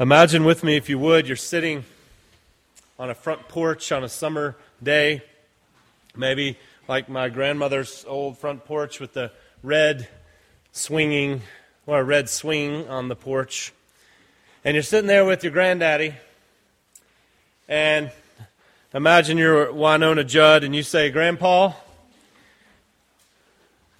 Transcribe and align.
Imagine 0.00 0.44
with 0.44 0.62
me, 0.62 0.76
if 0.76 0.88
you 0.88 0.96
would, 0.96 1.26
you're 1.26 1.36
sitting 1.36 1.84
on 3.00 3.10
a 3.10 3.16
front 3.16 3.48
porch 3.48 3.90
on 3.90 4.04
a 4.04 4.08
summer 4.08 4.54
day, 4.80 5.24
maybe 6.14 6.56
like 6.86 7.08
my 7.08 7.28
grandmother's 7.28 8.04
old 8.06 8.38
front 8.38 8.64
porch 8.64 9.00
with 9.00 9.12
the 9.14 9.32
red 9.60 10.06
swinging, 10.70 11.42
or 11.84 11.98
a 11.98 12.04
red 12.04 12.28
swing 12.28 12.86
on 12.88 13.08
the 13.08 13.16
porch. 13.16 13.72
And 14.64 14.76
you're 14.76 14.84
sitting 14.84 15.08
there 15.08 15.24
with 15.24 15.42
your 15.42 15.52
granddaddy, 15.52 16.14
and 17.68 18.12
imagine 18.94 19.36
you're 19.36 19.66
Wynonna 19.66 20.24
Judd, 20.24 20.62
and 20.62 20.76
you 20.76 20.84
say, 20.84 21.10
Grandpa, 21.10 21.72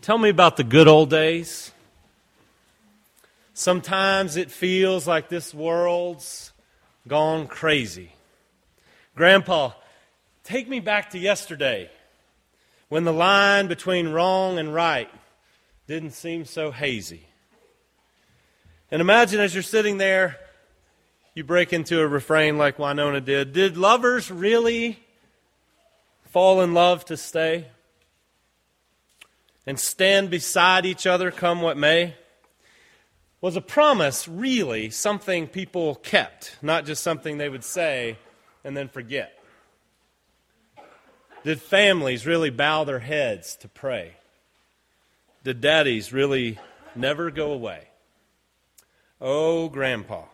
tell 0.00 0.18
me 0.18 0.28
about 0.28 0.56
the 0.56 0.62
good 0.62 0.86
old 0.86 1.10
days. 1.10 1.72
Sometimes 3.58 4.36
it 4.36 4.52
feels 4.52 5.08
like 5.08 5.28
this 5.28 5.52
world's 5.52 6.52
gone 7.08 7.48
crazy. 7.48 8.12
Grandpa, 9.16 9.72
take 10.44 10.68
me 10.68 10.78
back 10.78 11.10
to 11.10 11.18
yesterday 11.18 11.90
when 12.88 13.02
the 13.02 13.12
line 13.12 13.66
between 13.66 14.10
wrong 14.10 14.60
and 14.60 14.72
right 14.72 15.10
didn't 15.88 16.12
seem 16.12 16.44
so 16.44 16.70
hazy. 16.70 17.26
And 18.92 19.00
imagine 19.00 19.40
as 19.40 19.54
you're 19.54 19.64
sitting 19.64 19.98
there, 19.98 20.38
you 21.34 21.42
break 21.42 21.72
into 21.72 22.00
a 22.00 22.06
refrain 22.06 22.58
like 22.58 22.76
Wynonna 22.76 23.24
did. 23.24 23.52
Did 23.54 23.76
lovers 23.76 24.30
really 24.30 25.00
fall 26.26 26.60
in 26.60 26.74
love 26.74 27.04
to 27.06 27.16
stay 27.16 27.66
and 29.66 29.80
stand 29.80 30.30
beside 30.30 30.86
each 30.86 31.08
other 31.08 31.32
come 31.32 31.60
what 31.60 31.76
may? 31.76 32.14
Was 33.40 33.54
a 33.54 33.60
promise 33.60 34.26
really 34.26 34.90
something 34.90 35.46
people 35.46 35.94
kept, 35.96 36.56
not 36.60 36.86
just 36.86 37.02
something 37.02 37.38
they 37.38 37.48
would 37.48 37.62
say 37.62 38.18
and 38.64 38.76
then 38.76 38.88
forget? 38.88 39.38
Did 41.44 41.62
families 41.62 42.26
really 42.26 42.50
bow 42.50 42.82
their 42.82 42.98
heads 42.98 43.54
to 43.56 43.68
pray? 43.68 44.14
Did 45.44 45.60
daddies 45.60 46.12
really 46.12 46.58
never 46.96 47.30
go 47.30 47.52
away? 47.52 47.88
Oh, 49.20 49.68
Grandpa, 49.68 50.24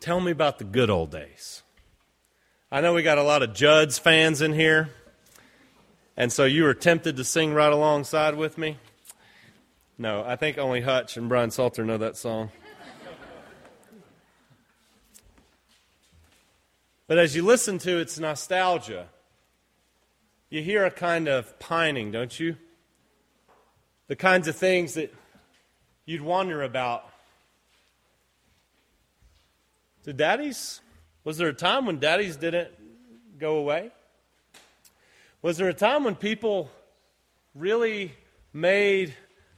tell 0.00 0.20
me 0.20 0.32
about 0.32 0.58
the 0.58 0.64
good 0.64 0.90
old 0.90 1.10
days. 1.10 1.62
I 2.72 2.80
know 2.80 2.92
we 2.92 3.02
got 3.02 3.18
a 3.18 3.22
lot 3.22 3.42
of 3.42 3.54
Judds 3.54 3.98
fans 3.98 4.42
in 4.42 4.52
here, 4.52 4.90
and 6.16 6.32
so 6.32 6.44
you 6.44 6.64
were 6.64 6.74
tempted 6.74 7.16
to 7.16 7.24
sing 7.24 7.54
right 7.54 7.72
alongside 7.72 8.34
with 8.34 8.58
me. 8.58 8.78
No, 10.02 10.24
I 10.26 10.34
think 10.34 10.58
only 10.58 10.80
Hutch 10.80 11.16
and 11.16 11.28
Brian 11.28 11.52
Salter 11.52 11.84
know 11.84 11.96
that 11.96 12.16
song. 12.16 12.50
But 17.06 17.18
as 17.18 17.36
you 17.36 17.44
listen 17.44 17.78
to 17.78 17.98
its 17.98 18.18
nostalgia, 18.18 19.06
you 20.50 20.60
hear 20.60 20.84
a 20.84 20.90
kind 20.90 21.28
of 21.28 21.56
pining, 21.60 22.10
don't 22.10 22.40
you? 22.40 22.56
The 24.08 24.16
kinds 24.16 24.48
of 24.48 24.56
things 24.56 24.94
that 24.94 25.14
you'd 26.04 26.22
wonder 26.22 26.64
about. 26.64 27.08
Did 30.02 30.16
daddies? 30.16 30.80
Was 31.22 31.38
there 31.38 31.46
a 31.46 31.54
time 31.54 31.86
when 31.86 32.00
daddies 32.00 32.34
didn't 32.34 32.70
go 33.38 33.54
away? 33.54 33.92
Was 35.42 35.58
there 35.58 35.68
a 35.68 35.74
time 35.74 36.02
when 36.02 36.16
people 36.16 36.72
really 37.54 38.14
made 38.52 39.14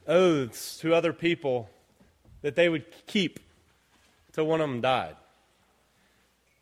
oaths 0.06 0.78
to 0.78 0.94
other 0.94 1.12
people 1.12 1.70
that 2.42 2.56
they 2.56 2.68
would 2.68 2.84
keep 3.06 3.40
till 4.32 4.46
one 4.46 4.60
of 4.60 4.68
them 4.68 4.80
died? 4.80 5.16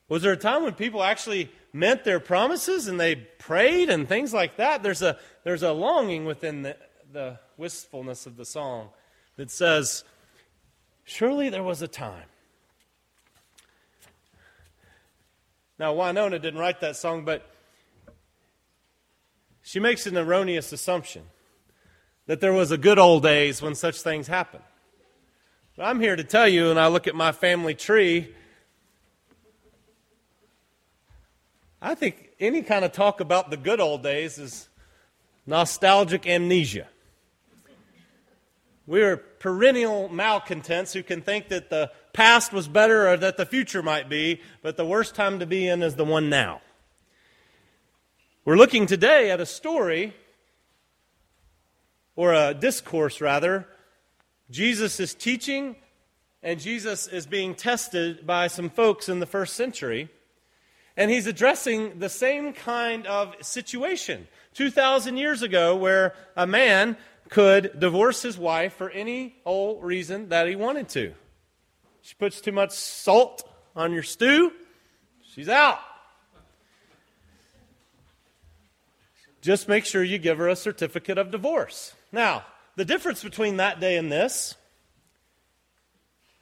Was 0.09 0.23
there 0.23 0.33
a 0.33 0.37
time 0.37 0.63
when 0.63 0.75
people 0.75 1.03
actually 1.03 1.51
meant 1.73 2.05
their 2.05 2.21
promises 2.21 2.87
and 2.87 3.01
they 3.01 3.15
prayed 3.17 3.89
and 3.89 4.07
things 4.07 4.35
like 4.35 4.57
that? 4.57 4.83
There's 4.83 5.03
a, 5.03 5.19
there's 5.43 5.63
a 5.63 5.73
longing 5.73 6.25
within 6.25 6.63
the, 6.63 6.77
the 7.13 7.39
wistfulness 7.57 8.27
of 8.27 8.37
the 8.37 8.45
song 8.45 8.91
that 9.37 9.51
says, 9.51 10.05
Surely 11.05 11.49
there 11.49 11.63
was 11.63 11.83
a 11.83 11.89
time. 11.89 12.27
Now, 15.79 15.95
Wynonna 15.95 16.41
didn't 16.41 16.61
write 16.61 16.81
that 16.81 16.97
song, 16.97 17.25
but 17.25 17.51
she 19.63 19.81
makes 19.81 20.07
an 20.07 20.17
erroneous 20.17 20.73
assumption 20.73 21.23
that 22.33 22.41
there 22.41 22.55
was 22.55 22.71
a 22.71 22.79
good 22.79 22.99
old 22.99 23.23
days 23.23 23.61
when 23.61 23.75
such 23.75 24.01
things 24.01 24.27
happened. 24.27 24.65
But 25.77 25.83
I'm 25.83 26.01
here 26.01 26.17
to 26.17 26.25
tell 26.25 26.49
you, 26.49 26.71
and 26.71 26.81
I 26.81 26.87
look 26.87 27.07
at 27.07 27.15
my 27.15 27.31
family 27.31 27.75
tree, 27.75 28.35
I 31.83 31.95
think 31.95 32.31
any 32.41 32.63
kind 32.63 32.87
of 32.87 32.93
talk 32.93 33.21
about 33.21 33.51
the 33.51 33.59
good 33.59 33.81
old 33.81 34.03
days 34.03 34.39
is 34.39 34.71
nostalgic 35.45 36.27
amnesia. 36.27 36.89
We 38.87 39.03
are 39.03 39.19
perennial 39.19 40.09
malcontents 40.09 40.95
who 40.95 41.03
can 41.03 41.21
think 41.21 41.49
that 41.49 41.69
the 41.69 41.91
past 42.15 42.51
was 42.51 42.67
better 42.67 43.11
or 43.11 43.19
that 43.19 43.37
the 43.37 43.45
future 43.45 43.83
might 43.83 44.09
be, 44.09 44.41
but 44.63 44.79
the 44.79 44.87
worst 44.87 45.15
time 45.15 45.39
to 45.41 45.45
be 45.45 45.69
in 45.69 45.83
is 45.83 45.97
the 45.97 46.05
one 46.07 46.31
now. 46.31 46.63
We're 48.47 48.57
looking 48.57 48.87
today 48.87 49.31
at 49.31 49.39
a 49.39 49.45
story 49.45 50.15
or 52.17 52.33
a 52.33 52.55
discourse 52.55 53.21
rather, 53.21 53.67
Jesus 54.51 55.01
is 55.01 55.15
teaching 55.15 55.77
and 56.43 56.61
Jesus 56.61 57.07
is 57.07 57.27
being 57.27 57.55
tested 57.55 58.27
by 58.27 58.49
some 58.49 58.69
folks 58.69 59.09
in 59.09 59.21
the 59.21 59.27
first 59.27 59.55
century. 59.55 60.09
And 60.97 61.11
he's 61.11 61.27
addressing 61.27 62.01
the 62.01 62.09
same 62.09 62.53
kind 62.53 63.07
of 63.07 63.35
situation 63.41 64.29
2,000 64.55 65.17
years 65.17 65.43
ago 65.43 65.77
where 65.77 66.15
a 66.37 66.47
man 66.47 66.97
could 67.31 67.79
divorce 67.81 68.21
his 68.21 68.37
wife 68.37 68.75
for 68.75 68.91
any 68.91 69.37
old 69.47 69.83
reason 69.83 70.29
that 70.29 70.47
he 70.47 70.57
wanted 70.57 70.89
to. 70.91 71.15
She 72.03 72.15
puts 72.15 72.41
too 72.41 72.53
much 72.53 72.73
salt 72.73 73.49
on 73.75 73.93
your 73.93 74.03
stew, 74.03 74.53
she's 75.35 75.49
out. 75.49 75.79
Just 79.41 79.67
make 79.67 79.85
sure 79.85 80.05
you 80.05 80.19
give 80.19 80.39
her 80.39 80.49
a 80.49 80.55
certificate 80.55 81.19
of 81.19 81.31
divorce. 81.31 81.95
Now, 82.13 82.45
the 82.77 82.85
difference 82.85 83.23
between 83.23 83.57
that 83.57 83.81
day 83.81 83.97
and 83.97 84.13
this 84.13 84.55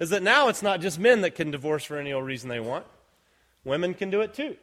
is 0.00 0.10
that 0.10 0.22
now 0.22 0.48
it's 0.48 0.62
not 0.62 0.80
just 0.80 0.98
men 0.98 1.20
that 1.20 1.34
can 1.34 1.50
divorce 1.50 1.84
for 1.84 1.96
any 1.96 2.12
old 2.12 2.24
reason 2.24 2.48
they 2.48 2.60
want, 2.60 2.86
women 3.64 3.94
can 3.94 4.10
do 4.10 4.20
it 4.20 4.34
too. 4.34 4.56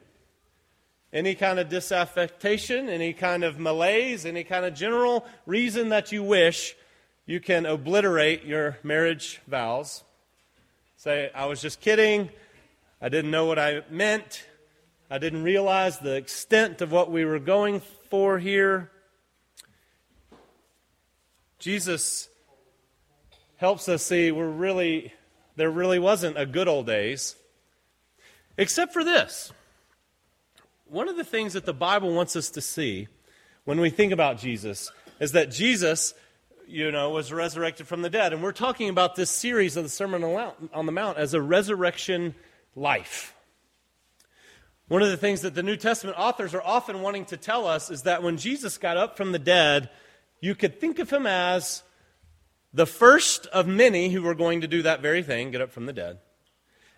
Any 1.12 1.34
kind 1.34 1.58
of 1.58 1.70
disaffection, 1.70 2.90
any 2.90 3.14
kind 3.14 3.42
of 3.42 3.58
malaise, 3.58 4.26
any 4.26 4.44
kind 4.44 4.66
of 4.66 4.74
general 4.74 5.24
reason 5.46 5.88
that 5.88 6.12
you 6.12 6.22
wish, 6.22 6.76
you 7.24 7.40
can 7.40 7.64
obliterate 7.64 8.44
your 8.44 8.78
marriage 8.82 9.40
vows. 9.46 10.02
Say, 10.96 11.30
I 11.34 11.46
was 11.46 11.62
just 11.62 11.80
kidding. 11.80 12.28
I 13.00 13.08
didn't 13.08 13.30
know 13.30 13.46
what 13.46 13.58
I 13.58 13.82
meant. 13.90 14.44
I 15.10 15.18
didn't 15.18 15.44
realize 15.44 15.98
the 15.98 16.16
extent 16.16 16.82
of 16.82 16.92
what 16.92 17.10
we 17.10 17.24
were 17.24 17.38
going 17.38 17.80
for 18.10 18.38
here. 18.38 18.90
Jesus 21.58 22.28
helps 23.56 23.88
us 23.88 24.04
see 24.04 24.30
we're 24.30 24.48
really 24.48 25.12
there 25.56 25.70
really 25.70 25.98
wasn't 25.98 26.38
a 26.38 26.46
good 26.46 26.68
old 26.68 26.86
days 26.86 27.34
except 28.56 28.92
for 28.92 29.02
this. 29.02 29.52
One 30.86 31.08
of 31.08 31.16
the 31.16 31.24
things 31.24 31.54
that 31.54 31.66
the 31.66 31.74
bible 31.74 32.14
wants 32.14 32.36
us 32.36 32.50
to 32.50 32.60
see 32.60 33.08
when 33.64 33.80
we 33.80 33.90
think 33.90 34.12
about 34.12 34.38
jesus 34.38 34.92
is 35.18 35.32
that 35.32 35.50
jesus 35.50 36.14
you 36.68 36.92
know 36.92 37.10
was 37.10 37.32
resurrected 37.32 37.88
from 37.88 38.02
the 38.02 38.10
dead. 38.10 38.32
And 38.32 38.40
we're 38.40 38.52
talking 38.52 38.88
about 38.88 39.16
this 39.16 39.30
series 39.30 39.76
of 39.76 39.82
the 39.82 39.90
sermon 39.90 40.22
on 40.22 40.86
the 40.86 40.92
mount 40.92 41.18
as 41.18 41.34
a 41.34 41.42
resurrection 41.42 42.36
life. 42.76 43.34
One 44.86 45.02
of 45.02 45.10
the 45.10 45.16
things 45.16 45.42
that 45.42 45.54
the 45.54 45.62
new 45.64 45.76
testament 45.76 46.16
authors 46.18 46.54
are 46.54 46.62
often 46.62 47.02
wanting 47.02 47.24
to 47.26 47.36
tell 47.36 47.66
us 47.66 47.90
is 47.90 48.02
that 48.02 48.22
when 48.22 48.36
jesus 48.36 48.78
got 48.78 48.96
up 48.96 49.16
from 49.16 49.32
the 49.32 49.40
dead 49.40 49.90
you 50.40 50.54
could 50.54 50.80
think 50.80 50.98
of 50.98 51.10
him 51.10 51.26
as 51.26 51.82
the 52.72 52.86
first 52.86 53.46
of 53.46 53.66
many 53.66 54.10
who 54.10 54.22
were 54.22 54.34
going 54.34 54.60
to 54.60 54.68
do 54.68 54.82
that 54.82 55.00
very 55.00 55.22
thing, 55.22 55.50
get 55.50 55.60
up 55.60 55.72
from 55.72 55.86
the 55.86 55.92
dead. 55.92 56.18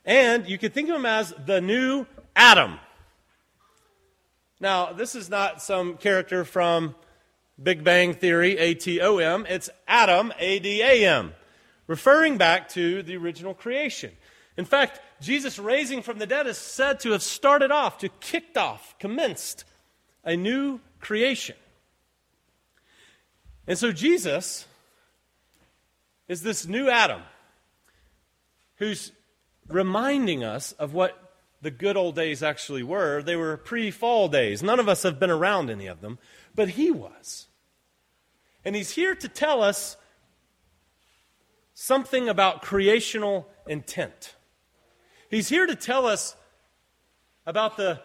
And 0.04 0.48
you 0.48 0.58
could 0.58 0.72
think 0.72 0.88
of 0.88 0.96
him 0.96 1.06
as 1.06 1.32
the 1.46 1.60
new 1.60 2.06
Adam. 2.34 2.78
Now, 4.58 4.92
this 4.92 5.14
is 5.14 5.30
not 5.30 5.62
some 5.62 5.96
character 5.96 6.44
from 6.44 6.94
Big 7.62 7.84
Bang 7.84 8.14
Theory, 8.14 8.58
A 8.58 8.74
T 8.74 9.00
O 9.00 9.18
M. 9.18 9.46
It's 9.48 9.70
Adam, 9.86 10.32
A 10.38 10.58
D 10.58 10.82
A 10.82 11.06
M, 11.06 11.34
referring 11.86 12.38
back 12.38 12.68
to 12.70 13.02
the 13.02 13.16
original 13.16 13.54
creation. 13.54 14.12
In 14.56 14.64
fact, 14.64 15.00
Jesus 15.20 15.58
raising 15.58 16.02
from 16.02 16.18
the 16.18 16.26
dead 16.26 16.46
is 16.46 16.58
said 16.58 17.00
to 17.00 17.12
have 17.12 17.22
started 17.22 17.70
off, 17.70 17.98
to 17.98 18.08
kicked 18.08 18.56
off, 18.56 18.98
commenced 18.98 19.64
a 20.24 20.36
new 20.36 20.80
creation. 21.00 21.56
And 23.70 23.78
so 23.78 23.92
Jesus 23.92 24.66
is 26.26 26.42
this 26.42 26.66
new 26.66 26.90
Adam 26.90 27.22
who's 28.78 29.12
reminding 29.68 30.42
us 30.42 30.72
of 30.72 30.92
what 30.92 31.36
the 31.62 31.70
good 31.70 31.96
old 31.96 32.16
days 32.16 32.42
actually 32.42 32.82
were. 32.82 33.22
They 33.22 33.36
were 33.36 33.56
pre 33.56 33.92
fall 33.92 34.26
days. 34.26 34.60
None 34.60 34.80
of 34.80 34.88
us 34.88 35.04
have 35.04 35.20
been 35.20 35.30
around 35.30 35.70
any 35.70 35.86
of 35.86 36.00
them, 36.00 36.18
but 36.52 36.70
he 36.70 36.90
was. 36.90 37.46
And 38.64 38.74
he's 38.74 38.90
here 38.90 39.14
to 39.14 39.28
tell 39.28 39.62
us 39.62 39.96
something 41.72 42.28
about 42.28 42.62
creational 42.62 43.46
intent. 43.68 44.34
He's 45.30 45.48
here 45.48 45.66
to 45.66 45.76
tell 45.76 46.06
us 46.06 46.34
about 47.46 47.76
the, 47.76 48.00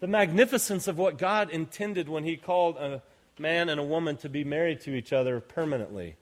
the 0.00 0.06
magnificence 0.06 0.88
of 0.88 0.96
what 0.96 1.18
God 1.18 1.50
intended 1.50 2.08
when 2.08 2.24
he 2.24 2.38
called 2.38 2.78
a 2.78 3.02
man 3.38 3.68
and 3.68 3.80
a 3.80 3.84
woman 3.84 4.16
to 4.18 4.28
be 4.28 4.44
married 4.44 4.80
to 4.82 4.94
each 4.94 5.12
other 5.12 5.40
permanently, 5.40 6.16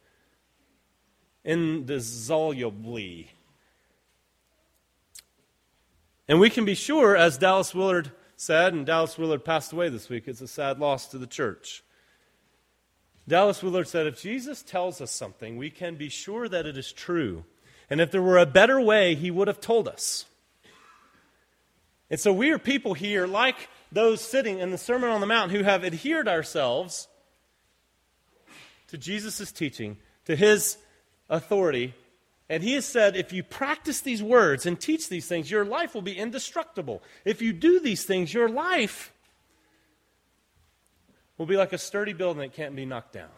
indissolubly. 1.45 3.29
And 6.29 6.39
we 6.39 6.51
can 6.51 6.65
be 6.65 6.75
sure, 6.75 7.17
as 7.17 7.39
Dallas 7.39 7.75
Willard 7.75 8.13
said, 8.37 8.73
and 8.73 8.87
Dallas 8.87 9.19
Willard 9.19 9.45
passed 9.45 9.73
away 9.73 9.89
this 9.89 10.09
week, 10.09 10.29
it's 10.29 10.41
a 10.41 10.49
sad 10.49 10.79
loss 10.79 11.09
to 11.09 11.19
the 11.19 11.27
church. 11.27 11.83
Dallas 13.27 13.63
Willard 13.63 13.89
said, 13.89 14.07
If 14.07 14.21
Jesus 14.21 14.63
tells 14.63 15.01
us 15.01 15.11
something, 15.11 15.57
we 15.57 15.71
can 15.71 15.97
be 15.97 16.09
sure 16.09 16.49
that 16.49 16.67
it 16.67 16.77
is 16.77 16.93
true. 16.93 17.45
And 17.89 18.01
if 18.01 18.11
there 18.11 18.23
were 18.23 18.39
a 18.39 18.47
better 18.47 18.81
way, 18.81 19.15
he 19.15 19.31
would 19.31 19.49
have 19.49 19.61
told 19.61 19.89
us. 19.89 20.25
And 22.11 22.19
so 22.19 22.33
we 22.33 22.51
are 22.51 22.59
people 22.59 22.95
here, 22.95 23.27
like 23.27 23.69
those 23.93 24.21
sitting 24.21 24.59
in 24.59 24.71
the 24.71 24.79
Sermon 24.79 25.11
on 25.11 25.21
the 25.21 25.27
Mount, 25.27 25.53
who 25.53 25.63
have 25.63 25.85
adhered 25.85 26.29
ourselves 26.29 27.09
to 28.89 28.99
Jesus' 28.99 29.53
teaching, 29.53 29.97
to 30.25 30.37
his 30.37 30.77
authority, 31.29 31.95
and 32.49 32.63
he 32.63 32.75
has 32.75 32.85
said, 32.85 33.15
if 33.15 33.33
you 33.33 33.45
practice 33.45 34.01
these 34.01 34.23
words 34.23 34.67
and 34.67 34.81
teach 34.81 35.09
these 35.09 35.29
things, 35.29 35.51
your 35.51 35.65
life 35.65 35.95
will 35.95 36.03
be 36.03 36.19
indestructible. 36.19 37.01
If 37.25 37.41
you 37.41 37.53
do 37.53 37.79
these 37.79 38.05
things, 38.05 38.35
your 38.35 38.49
life 38.49 39.13
will 41.39 41.47
be 41.47 41.57
like 41.57 41.73
a 41.73 41.79
sturdy 41.79 42.13
building 42.13 42.41
that 42.41 42.53
can't 42.53 42.75
be 42.75 42.85
knocked 42.85 43.13
down. 43.13 43.31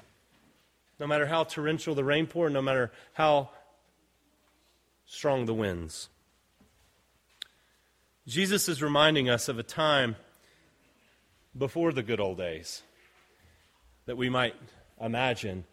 No 0.99 1.07
matter 1.07 1.27
how 1.27 1.45
torrential 1.45 1.95
the 1.95 2.05
rain 2.05 2.27
pour, 2.27 2.49
no 2.49 2.63
matter 2.63 2.91
how 3.13 3.51
strong 5.05 5.45
the 5.45 5.55
winds. 5.55 6.09
Jesus 8.27 8.69
is 8.69 8.83
reminding 8.83 9.29
us 9.29 9.49
of 9.49 9.59
a 9.59 9.63
time 9.63 10.17
before 11.57 11.93
the 11.93 12.03
good 12.03 12.21
old 12.21 12.39
days 12.39 12.83
that 14.07 14.17
we 14.17 14.29
might 14.29 14.55
imagine 15.01 15.65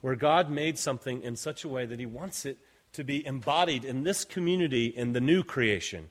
where 0.00 0.16
God 0.16 0.50
made 0.50 0.78
something 0.78 1.22
in 1.22 1.36
such 1.36 1.64
a 1.64 1.68
way 1.68 1.86
that 1.86 1.98
he 1.98 2.06
wants 2.06 2.44
it 2.44 2.58
to 2.92 3.04
be 3.04 3.26
embodied 3.26 3.84
in 3.84 4.04
this 4.04 4.24
community 4.24 4.86
in 4.86 5.12
the 5.12 5.20
new 5.20 5.42
creation 5.42 6.10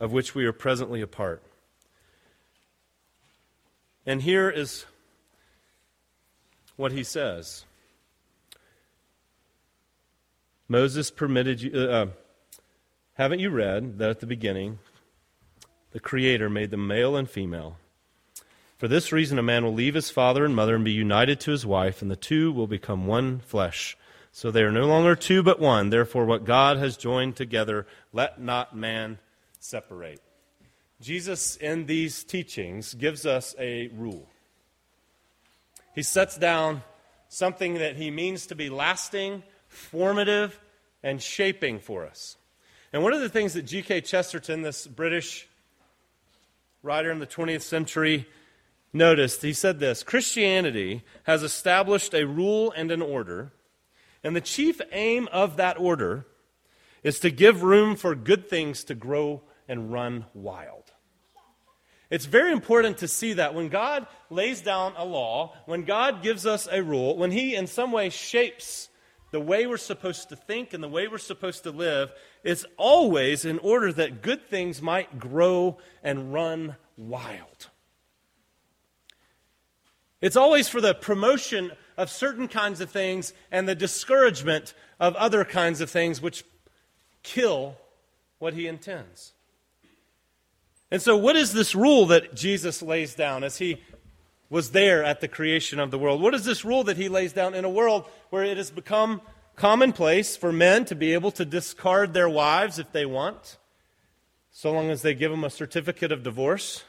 of 0.00 0.12
which 0.12 0.34
we 0.34 0.44
are 0.44 0.52
presently 0.52 1.00
a 1.00 1.06
part. 1.06 1.42
And 4.04 4.22
here 4.22 4.50
is 4.50 4.84
what 6.76 6.92
he 6.92 7.02
says 7.02 7.64
Moses 10.68 11.10
permitted 11.10 11.62
you, 11.62 11.70
uh, 11.74 11.86
uh, 11.86 12.06
haven't 13.14 13.38
you 13.38 13.50
read 13.50 13.98
that 13.98 14.10
at 14.10 14.20
the 14.20 14.26
beginning 14.26 14.78
the 15.92 16.00
Creator 16.00 16.50
made 16.50 16.70
them 16.70 16.86
male 16.86 17.16
and 17.16 17.30
female? 17.30 17.78
For 18.78 18.88
this 18.88 19.10
reason, 19.10 19.38
a 19.38 19.42
man 19.42 19.64
will 19.64 19.72
leave 19.72 19.94
his 19.94 20.10
father 20.10 20.44
and 20.44 20.54
mother 20.54 20.74
and 20.74 20.84
be 20.84 20.92
united 20.92 21.40
to 21.40 21.50
his 21.50 21.64
wife, 21.64 22.02
and 22.02 22.10
the 22.10 22.16
two 22.16 22.52
will 22.52 22.66
become 22.66 23.06
one 23.06 23.40
flesh. 23.40 23.96
So 24.32 24.50
they 24.50 24.62
are 24.62 24.72
no 24.72 24.86
longer 24.86 25.16
two 25.16 25.42
but 25.42 25.58
one. 25.58 25.88
Therefore, 25.88 26.26
what 26.26 26.44
God 26.44 26.76
has 26.76 26.98
joined 26.98 27.36
together, 27.36 27.86
let 28.12 28.38
not 28.38 28.76
man 28.76 29.18
separate. 29.60 30.20
Jesus, 31.00 31.56
in 31.56 31.86
these 31.86 32.22
teachings, 32.22 32.92
gives 32.92 33.24
us 33.24 33.54
a 33.58 33.88
rule. 33.88 34.28
He 35.94 36.02
sets 36.02 36.36
down 36.36 36.82
something 37.30 37.74
that 37.74 37.96
he 37.96 38.10
means 38.10 38.46
to 38.48 38.54
be 38.54 38.68
lasting, 38.68 39.42
formative, 39.68 40.60
and 41.02 41.22
shaping 41.22 41.78
for 41.78 42.04
us. 42.06 42.36
And 42.92 43.02
one 43.02 43.14
of 43.14 43.20
the 43.20 43.30
things 43.30 43.54
that 43.54 43.62
G.K. 43.62 44.02
Chesterton, 44.02 44.60
this 44.60 44.86
British 44.86 45.48
writer 46.82 47.10
in 47.10 47.18
the 47.18 47.26
20th 47.26 47.62
century, 47.62 48.26
noticed, 48.92 49.42
he 49.42 49.52
said 49.52 49.78
this 49.78 50.02
Christianity 50.02 51.04
has 51.24 51.42
established 51.42 52.14
a 52.14 52.26
rule 52.26 52.72
and 52.72 52.90
an 52.90 53.02
order 53.02 53.52
and 54.26 54.34
the 54.34 54.40
chief 54.40 54.80
aim 54.90 55.28
of 55.30 55.56
that 55.56 55.78
order 55.78 56.26
is 57.04 57.20
to 57.20 57.30
give 57.30 57.62
room 57.62 57.94
for 57.94 58.16
good 58.16 58.48
things 58.50 58.82
to 58.82 58.94
grow 58.96 59.42
and 59.68 59.92
run 59.92 60.26
wild. 60.34 60.90
It's 62.10 62.24
very 62.26 62.50
important 62.50 62.98
to 62.98 63.06
see 63.06 63.34
that 63.34 63.54
when 63.54 63.68
God 63.68 64.08
lays 64.28 64.62
down 64.62 64.94
a 64.96 65.04
law, 65.04 65.54
when 65.66 65.84
God 65.84 66.24
gives 66.24 66.44
us 66.44 66.66
a 66.68 66.82
rule, 66.82 67.16
when 67.16 67.30
He 67.30 67.54
in 67.54 67.68
some 67.68 67.92
way 67.92 68.10
shapes 68.10 68.88
the 69.30 69.38
way 69.38 69.64
we're 69.68 69.76
supposed 69.76 70.28
to 70.30 70.36
think 70.36 70.72
and 70.72 70.82
the 70.82 70.88
way 70.88 71.06
we're 71.06 71.18
supposed 71.18 71.62
to 71.62 71.70
live, 71.70 72.10
it's 72.42 72.64
always 72.76 73.44
in 73.44 73.60
order 73.60 73.92
that 73.92 74.22
good 74.22 74.48
things 74.48 74.82
might 74.82 75.20
grow 75.20 75.78
and 76.02 76.32
run 76.32 76.74
wild. 76.96 77.68
It's 80.20 80.36
always 80.36 80.68
for 80.68 80.80
the 80.80 80.94
promotion 80.94 81.72
of 81.96 82.10
certain 82.10 82.48
kinds 82.48 82.80
of 82.80 82.90
things 82.90 83.32
and 83.50 83.68
the 83.68 83.74
discouragement 83.74 84.74
of 84.98 85.14
other 85.16 85.44
kinds 85.44 85.80
of 85.80 85.90
things 85.90 86.20
which 86.20 86.44
kill 87.22 87.76
what 88.38 88.54
he 88.54 88.66
intends. 88.66 89.32
And 90.90 91.02
so, 91.02 91.16
what 91.16 91.36
is 91.36 91.52
this 91.52 91.74
rule 91.74 92.06
that 92.06 92.34
Jesus 92.34 92.80
lays 92.80 93.14
down 93.14 93.42
as 93.42 93.58
he 93.58 93.82
was 94.48 94.70
there 94.70 95.02
at 95.02 95.20
the 95.20 95.28
creation 95.28 95.80
of 95.80 95.90
the 95.90 95.98
world? 95.98 96.20
What 96.20 96.34
is 96.34 96.44
this 96.44 96.64
rule 96.64 96.84
that 96.84 96.96
he 96.96 97.08
lays 97.08 97.32
down 97.32 97.54
in 97.54 97.64
a 97.64 97.70
world 97.70 98.08
where 98.30 98.44
it 98.44 98.56
has 98.56 98.70
become 98.70 99.20
commonplace 99.56 100.36
for 100.36 100.52
men 100.52 100.84
to 100.84 100.94
be 100.94 101.12
able 101.12 101.32
to 101.32 101.44
discard 101.44 102.12
their 102.12 102.28
wives 102.28 102.78
if 102.78 102.92
they 102.92 103.04
want, 103.04 103.58
so 104.52 104.72
long 104.72 104.90
as 104.90 105.02
they 105.02 105.14
give 105.14 105.30
them 105.30 105.44
a 105.44 105.50
certificate 105.50 106.12
of 106.12 106.22
divorce? 106.22 106.84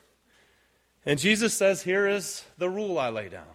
And 1.07 1.17
Jesus 1.17 1.53
says, 1.53 1.81
Here 1.81 2.05
is 2.05 2.43
the 2.57 2.69
rule 2.69 2.99
I 2.99 3.07
lay 3.07 3.29
down. 3.29 3.47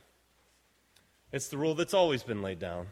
It's 1.32 1.49
the 1.49 1.58
rule 1.58 1.75
that's 1.75 1.93
always 1.93 2.22
been 2.22 2.40
laid 2.40 2.58
down. 2.58 2.87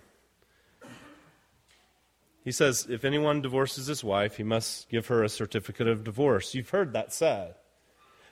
He 2.44 2.52
says, 2.52 2.86
if 2.88 3.04
anyone 3.04 3.40
divorces 3.40 3.86
his 3.86 4.04
wife, 4.04 4.36
he 4.36 4.42
must 4.42 4.90
give 4.90 5.06
her 5.06 5.22
a 5.22 5.28
certificate 5.30 5.88
of 5.88 6.04
divorce. 6.04 6.54
You've 6.54 6.70
heard 6.70 6.92
that 6.92 7.12
said. 7.12 7.54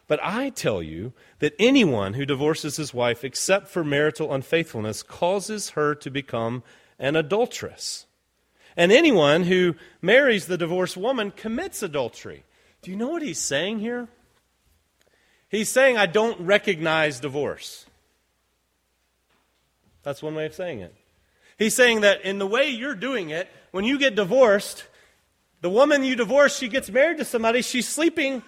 But 0.06 0.20
I 0.22 0.50
tell 0.50 0.82
you 0.82 1.12
that 1.38 1.54
anyone 1.58 2.14
who 2.14 2.26
divorces 2.26 2.76
his 2.76 2.92
wife 2.92 3.24
except 3.24 3.68
for 3.68 3.82
marital 3.82 4.32
unfaithfulness 4.32 5.02
causes 5.02 5.70
her 5.70 5.94
to 5.96 6.10
become 6.10 6.62
an 6.98 7.16
adulteress. 7.16 8.06
And 8.76 8.92
anyone 8.92 9.44
who 9.44 9.76
marries 10.02 10.46
the 10.46 10.58
divorced 10.58 10.96
woman 10.96 11.30
commits 11.30 11.82
adultery. 11.82 12.44
Do 12.82 12.90
you 12.90 12.96
know 12.98 13.08
what 13.08 13.22
he's 13.22 13.40
saying 13.40 13.80
here? 13.80 14.08
He's 15.48 15.68
saying, 15.68 15.96
I 15.96 16.06
don't 16.06 16.40
recognize 16.40 17.20
divorce. 17.20 17.86
That's 20.02 20.22
one 20.22 20.34
way 20.34 20.46
of 20.46 20.54
saying 20.54 20.80
it. 20.80 20.94
He's 21.58 21.74
saying 21.74 22.02
that 22.02 22.22
in 22.22 22.38
the 22.38 22.46
way 22.46 22.68
you're 22.68 22.94
doing 22.94 23.30
it, 23.30 23.48
when 23.72 23.84
you 23.84 23.98
get 23.98 24.14
divorced, 24.14 24.84
the 25.60 25.70
woman 25.70 26.04
you 26.04 26.16
divorce, 26.16 26.56
she 26.56 26.68
gets 26.68 26.90
married 26.90 27.18
to 27.18 27.24
somebody, 27.24 27.62
she's 27.62 27.88
sleeping 27.88 28.42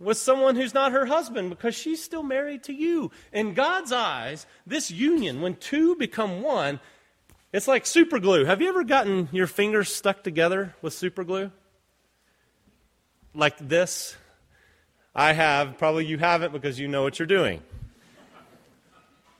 with 0.00 0.16
someone 0.16 0.56
who's 0.56 0.74
not 0.74 0.92
her 0.92 1.06
husband 1.06 1.50
because 1.50 1.74
she's 1.74 2.02
still 2.02 2.22
married 2.22 2.64
to 2.64 2.72
you. 2.72 3.10
In 3.32 3.54
God's 3.54 3.92
eyes, 3.92 4.46
this 4.66 4.90
union, 4.90 5.40
when 5.40 5.56
two 5.56 5.96
become 5.96 6.42
one, 6.42 6.80
it's 7.52 7.68
like 7.68 7.86
super 7.86 8.18
glue. 8.18 8.44
Have 8.44 8.60
you 8.60 8.68
ever 8.68 8.84
gotten 8.84 9.28
your 9.32 9.46
fingers 9.46 9.92
stuck 9.94 10.22
together 10.22 10.74
with 10.82 10.92
super 10.92 11.24
glue? 11.24 11.50
Like 13.34 13.56
this? 13.58 14.16
I 15.18 15.32
have. 15.32 15.76
Probably 15.78 16.06
you 16.06 16.16
haven't 16.18 16.52
because 16.52 16.78
you 16.78 16.88
know 16.88 17.02
what 17.02 17.18
you're 17.18 17.26
doing 17.26 17.62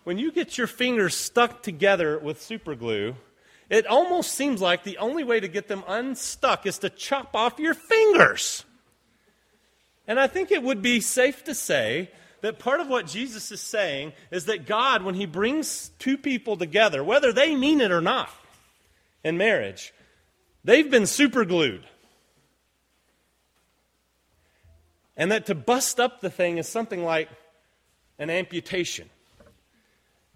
when 0.09 0.17
you 0.17 0.33
get 0.33 0.57
your 0.57 0.67
fingers 0.67 1.15
stuck 1.15 1.63
together 1.63 2.19
with 2.19 2.41
super 2.41 2.75
glue, 2.75 3.15
it 3.69 3.87
almost 3.87 4.33
seems 4.33 4.59
like 4.59 4.83
the 4.83 4.97
only 4.97 5.23
way 5.23 5.39
to 5.39 5.49
get 5.49 5.69
them 5.69 5.85
unstuck 5.87 6.65
is 6.65 6.79
to 6.79 6.89
chop 6.89 7.37
off 7.37 7.59
your 7.59 7.75
fingers. 7.75 8.65
And 10.07 10.19
I 10.19 10.27
think 10.27 10.51
it 10.51 10.63
would 10.63 10.81
be 10.81 11.03
safe 11.03 11.45
to 11.45 11.55
say 11.55 12.11
that 12.41 12.59
part 12.59 12.81
of 12.81 12.89
what 12.89 13.07
Jesus 13.07 13.53
is 13.53 13.61
saying 13.61 14.15
is 14.31 14.47
that 14.47 14.65
God, 14.65 15.03
when 15.03 15.15
He 15.15 15.27
brings 15.27 15.91
two 15.99 16.17
people 16.17 16.57
together, 16.57 17.05
whether 17.05 17.31
they 17.31 17.55
mean 17.55 17.83
it 17.83 17.91
or 17.91 18.01
not 18.01 18.31
in 19.23 19.37
marriage, 19.37 19.93
they've 20.65 20.91
been 20.91 21.07
super 21.07 21.45
And 25.19 25.31
that 25.33 25.47
to 25.47 25.55
bust 25.55 26.01
up 26.01 26.23
the 26.23 26.31
thing 26.31 26.57
is 26.57 26.67
something 26.67 27.05
like 27.05 27.29
an 28.19 28.31
amputation. 28.31 29.11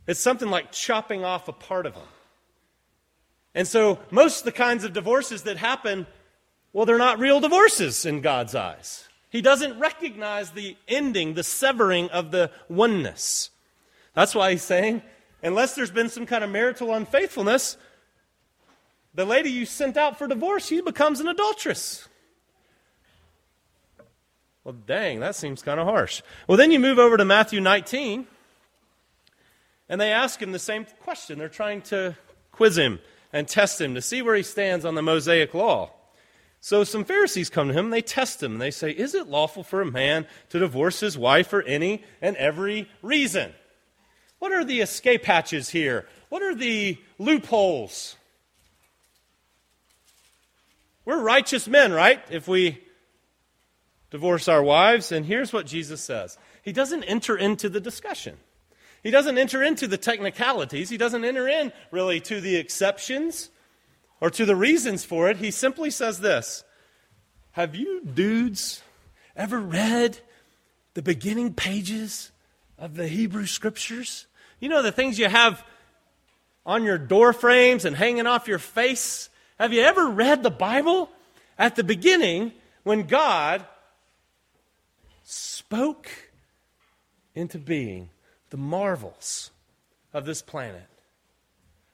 It's 0.06 0.20
something 0.20 0.50
like 0.50 0.72
chopping 0.72 1.24
off 1.24 1.48
a 1.48 1.52
part 1.52 1.86
of 1.86 1.94
them. 1.94 2.02
And 3.54 3.66
so, 3.66 3.98
most 4.10 4.40
of 4.40 4.44
the 4.44 4.52
kinds 4.52 4.84
of 4.84 4.92
divorces 4.92 5.44
that 5.44 5.56
happen 5.56 6.06
well, 6.72 6.86
they're 6.86 6.98
not 6.98 7.18
real 7.18 7.40
divorces 7.40 8.06
in 8.06 8.22
God's 8.22 8.54
eyes. 8.54 9.06
He 9.28 9.42
doesn't 9.42 9.78
recognize 9.78 10.50
the 10.50 10.76
ending, 10.88 11.34
the 11.34 11.42
severing 11.42 12.08
of 12.10 12.30
the 12.30 12.50
oneness. 12.68 13.50
That's 14.14 14.34
why 14.34 14.52
he's 14.52 14.62
saying, 14.62 15.02
unless 15.42 15.74
there's 15.74 15.90
been 15.90 16.08
some 16.08 16.26
kind 16.26 16.42
of 16.42 16.50
marital 16.50 16.94
unfaithfulness, 16.94 17.76
the 19.14 19.24
lady 19.26 19.50
you 19.50 19.66
sent 19.66 19.98
out 19.98 20.18
for 20.18 20.26
divorce, 20.26 20.66
she 20.66 20.80
becomes 20.80 21.20
an 21.20 21.28
adulteress. 21.28 22.08
Well, 24.64 24.76
dang, 24.86 25.20
that 25.20 25.34
seems 25.34 25.60
kind 25.62 25.80
of 25.80 25.86
harsh. 25.86 26.22
Well, 26.46 26.56
then 26.56 26.70
you 26.70 26.78
move 26.78 26.98
over 26.98 27.16
to 27.16 27.24
Matthew 27.24 27.60
19, 27.60 28.26
and 29.88 30.00
they 30.00 30.12
ask 30.12 30.40
him 30.40 30.52
the 30.52 30.58
same 30.58 30.86
question. 31.00 31.38
They're 31.38 31.48
trying 31.48 31.82
to 31.82 32.16
quiz 32.52 32.78
him 32.78 33.00
and 33.32 33.48
test 33.48 33.80
him 33.80 33.94
to 33.94 34.02
see 34.02 34.22
where 34.22 34.36
he 34.36 34.42
stands 34.42 34.84
on 34.84 34.94
the 34.94 35.02
Mosaic 35.02 35.52
law. 35.52 35.90
So 36.60 36.84
some 36.84 37.04
Pharisees 37.04 37.50
come 37.50 37.68
to 37.68 37.74
him, 37.74 37.90
they 37.90 38.02
test 38.02 38.40
him, 38.40 38.52
and 38.52 38.60
they 38.60 38.70
say, 38.70 38.92
Is 38.92 39.16
it 39.16 39.26
lawful 39.26 39.64
for 39.64 39.80
a 39.80 39.90
man 39.90 40.28
to 40.50 40.60
divorce 40.60 41.00
his 41.00 41.18
wife 41.18 41.48
for 41.48 41.62
any 41.62 42.04
and 42.20 42.36
every 42.36 42.88
reason? 43.02 43.52
What 44.38 44.52
are 44.52 44.64
the 44.64 44.80
escape 44.80 45.24
hatches 45.24 45.70
here? 45.70 46.06
What 46.28 46.40
are 46.42 46.54
the 46.54 46.98
loopholes? 47.18 48.16
We're 51.04 51.20
righteous 51.20 51.66
men, 51.66 51.92
right? 51.92 52.22
If 52.30 52.46
we 52.46 52.80
divorce 54.12 54.46
our 54.46 54.62
wives. 54.62 55.10
And 55.10 55.26
here's 55.26 55.52
what 55.52 55.66
Jesus 55.66 56.00
says 56.00 56.38
He 56.62 56.72
doesn't 56.72 57.02
enter 57.02 57.36
into 57.36 57.68
the 57.68 57.80
discussion. 57.80 58.36
He 59.02 59.10
doesn't 59.10 59.36
enter 59.36 59.64
into 59.64 59.88
the 59.88 59.98
technicalities. 59.98 60.88
He 60.88 60.96
doesn't 60.96 61.24
enter 61.24 61.48
in 61.48 61.72
really 61.90 62.20
to 62.20 62.40
the 62.40 62.54
exceptions 62.54 63.50
or 64.22 64.30
to 64.30 64.46
the 64.46 64.54
reasons 64.54 65.04
for 65.04 65.28
it, 65.28 65.38
he 65.38 65.50
simply 65.50 65.90
says 65.90 66.20
this 66.20 66.62
Have 67.50 67.74
you 67.74 68.02
dudes 68.04 68.80
ever 69.34 69.58
read 69.58 70.20
the 70.94 71.02
beginning 71.02 71.54
pages 71.54 72.30
of 72.78 72.94
the 72.94 73.08
Hebrew 73.08 73.46
scriptures? 73.46 74.28
You 74.60 74.68
know, 74.68 74.80
the 74.80 74.92
things 74.92 75.18
you 75.18 75.28
have 75.28 75.66
on 76.64 76.84
your 76.84 76.98
door 76.98 77.32
frames 77.32 77.84
and 77.84 77.96
hanging 77.96 78.28
off 78.28 78.46
your 78.46 78.60
face? 78.60 79.28
Have 79.58 79.72
you 79.72 79.80
ever 79.80 80.06
read 80.08 80.44
the 80.44 80.50
Bible? 80.50 81.10
At 81.58 81.74
the 81.74 81.82
beginning, 81.82 82.52
when 82.84 83.08
God 83.08 83.66
spoke 85.72 86.10
into 87.34 87.58
being 87.58 88.10
the 88.50 88.58
marvels 88.58 89.50
of 90.12 90.26
this 90.26 90.42
planet, 90.42 90.86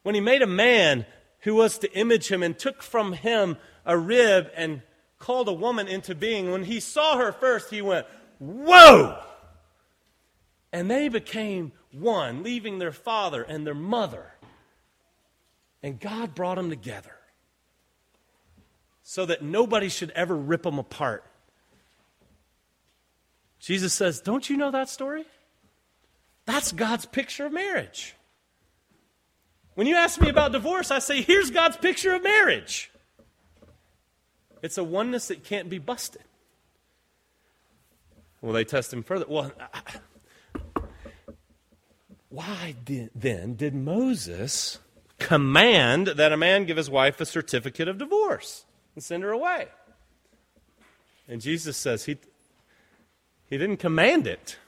when 0.03 0.17
He 0.17 0.21
made 0.21 0.43
a 0.43 0.49
man 0.49 1.07
who 1.43 1.55
was 1.55 1.79
to 1.79 1.93
image 1.93 2.27
him 2.27 2.43
and 2.43 2.59
took 2.59 2.83
from 2.83 3.13
him 3.13 3.57
a 3.87 3.97
rib 3.97 4.51
and 4.57 4.83
called 5.21 5.47
a 5.47 5.53
woman 5.53 5.87
into 5.87 6.13
being. 6.17 6.51
When 6.51 6.65
he 6.65 6.81
saw 6.81 7.19
her 7.19 7.31
first, 7.31 7.71
he 7.71 7.81
went, 7.81 8.09
Whoa! 8.41 9.23
And 10.73 10.91
they 10.91 11.09
became 11.09 11.71
one, 11.93 12.43
leaving 12.43 12.81
their 12.81 12.91
father 12.91 13.45
and 13.45 13.65
their 13.65 13.75
mother. 13.75 14.33
And 15.85 16.01
God 16.01 16.35
brought 16.35 16.57
them 16.57 16.69
together 16.69 17.15
so 19.05 19.25
that 19.27 19.41
nobody 19.41 19.89
should 19.89 20.11
ever 20.11 20.35
rip 20.35 20.65
them 20.65 20.81
apart. 20.81 21.25
Jesus 23.61 23.93
says, 23.93 24.21
Don't 24.21 24.49
you 24.49 24.57
know 24.57 24.71
that 24.71 24.89
story? 24.89 25.25
That's 26.47 26.73
God's 26.73 27.05
picture 27.05 27.47
of 27.47 27.53
marriage. 27.53 28.15
When 29.75 29.87
you 29.87 29.95
ask 29.95 30.21
me 30.21 30.29
about 30.29 30.51
divorce, 30.51 30.91
I 30.91 30.99
say, 30.99 31.23
here's 31.23 31.53
God's 31.53 31.77
picture 31.77 32.13
of 32.13 32.25
marriage. 32.25 32.91
It's 34.61 34.77
a 34.77 34.83
oneness 34.83 35.29
that 35.29 35.45
can't 35.45 35.71
be 35.71 35.79
busted. 35.79 36.23
Well, 38.41 38.53
they 38.53 38.65
test 38.65 38.93
him 38.93 39.03
further. 39.03 39.27
Well, 39.29 39.53
why 42.29 42.75
then 43.15 43.55
did 43.55 43.75
Moses 43.75 44.79
command 45.19 46.09
that 46.09 46.33
a 46.33 46.37
man 46.37 46.65
give 46.65 46.77
his 46.77 46.91
wife 46.91 47.21
a 47.21 47.27
certificate 47.27 47.87
of 47.87 47.99
divorce 47.99 48.65
and 48.95 49.05
send 49.05 49.23
her 49.23 49.31
away? 49.31 49.69
And 51.29 51.41
Jesus 51.41 51.77
says 51.77 52.07
he, 52.07 52.17
he 53.49 53.59
didn't 53.59 53.79
command 53.79 54.27
it, 54.27 54.59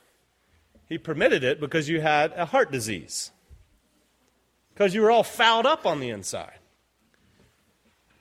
he 0.89 0.99
permitted 0.99 1.45
it 1.45 1.61
because 1.61 1.89
you 1.89 2.01
had 2.01 2.33
a 2.33 2.47
heart 2.47 2.73
disease 2.73 3.31
because 4.81 4.95
you 4.95 5.03
were 5.03 5.11
all 5.11 5.23
fouled 5.23 5.67
up 5.67 5.85
on 5.85 6.01
the 6.01 6.09
inside. 6.09 6.59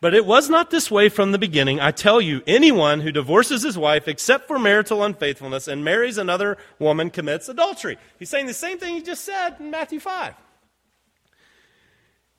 But 0.01 0.13
it 0.13 0.25
was 0.25 0.50
not 0.50 0.72
this 0.72 0.92
way 0.92 1.08
from 1.08 1.32
the 1.32 1.38
beginning. 1.38 1.80
I 1.80 1.92
tell 1.92 2.20
you, 2.20 2.42
anyone 2.46 3.00
who 3.00 3.13
divorces 3.13 3.63
his 3.63 3.78
wife 3.78 4.10
except 4.10 4.46
for 4.46 4.60
marital 4.60 5.01
unfaithfulness 5.04 5.70
and 5.70 5.86
marries 5.86 6.18
another 6.18 6.58
woman 6.78 7.12
commits 7.12 7.48
adultery. 7.48 7.98
He's 8.18 8.28
saying 8.30 8.48
the 8.48 8.54
same 8.54 8.78
thing 8.78 8.96
he 8.96 9.01
just 9.01 9.24
said 9.24 9.56
in 9.62 9.72
Matthew 9.72 10.01
5. 10.01 10.34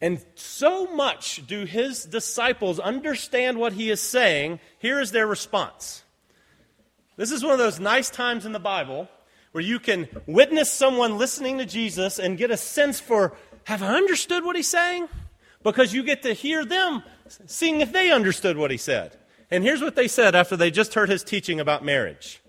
And 0.03 0.23
so 0.35 0.95
much 0.95 1.47
do 1.47 1.65
his 1.65 2.05
disciples 2.05 2.79
understand 2.79 3.59
what 3.59 3.73
he 3.73 3.91
is 3.91 4.03
saying, 4.03 4.61
here 4.79 5.01
is 5.01 5.13
their 5.13 5.27
response. 5.27 6.05
This 7.21 7.33
is 7.33 7.45
one 7.45 7.53
of 7.53 7.59
those 7.59 7.79
nice 7.79 8.09
times 8.09 8.47
in 8.47 8.53
the 8.53 8.59
Bible 8.59 9.07
where 9.53 9.63
you 9.63 9.79
can 9.79 10.09
witness 10.27 10.73
someone 10.73 11.19
listening 11.19 11.59
to 11.59 11.67
Jesus 11.67 12.19
and 12.19 12.39
get 12.39 12.51
a 12.51 12.57
sense 12.57 12.99
for 12.99 13.37
have 13.65 13.83
I 13.83 13.95
understood 13.95 14.43
what 14.43 14.57
he's 14.57 14.69
saying? 14.69 15.07
Because 15.63 15.93
you 15.93 16.03
get 16.03 16.23
to 16.23 16.33
hear 16.33 16.65
them 16.65 17.03
seeing 17.45 17.83
if 17.83 17.93
they 17.93 18.11
understood 18.11 18.57
what 18.57 18.71
he 18.71 18.79
said. 18.79 19.19
And 19.51 19.63
here's 19.63 19.83
what 19.83 19.97
they 19.97 20.09
said 20.09 20.35
after 20.35 20.57
they 20.57 20.71
just 20.71 20.95
heard 20.95 21.11
his 21.11 21.23
teaching 21.23 21.61
about 21.61 21.85
marriage. 21.85 22.41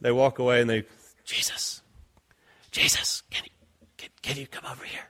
They 0.00 0.10
walk 0.10 0.40
away 0.40 0.60
and 0.60 0.68
they, 0.68 0.82
Jesus, 1.24 1.82
Jesus, 2.72 3.22
can 3.30 3.44
you, 3.44 3.50
can, 3.96 4.08
can 4.22 4.36
you 4.38 4.48
come 4.48 4.64
over 4.68 4.84
here? 4.84 5.08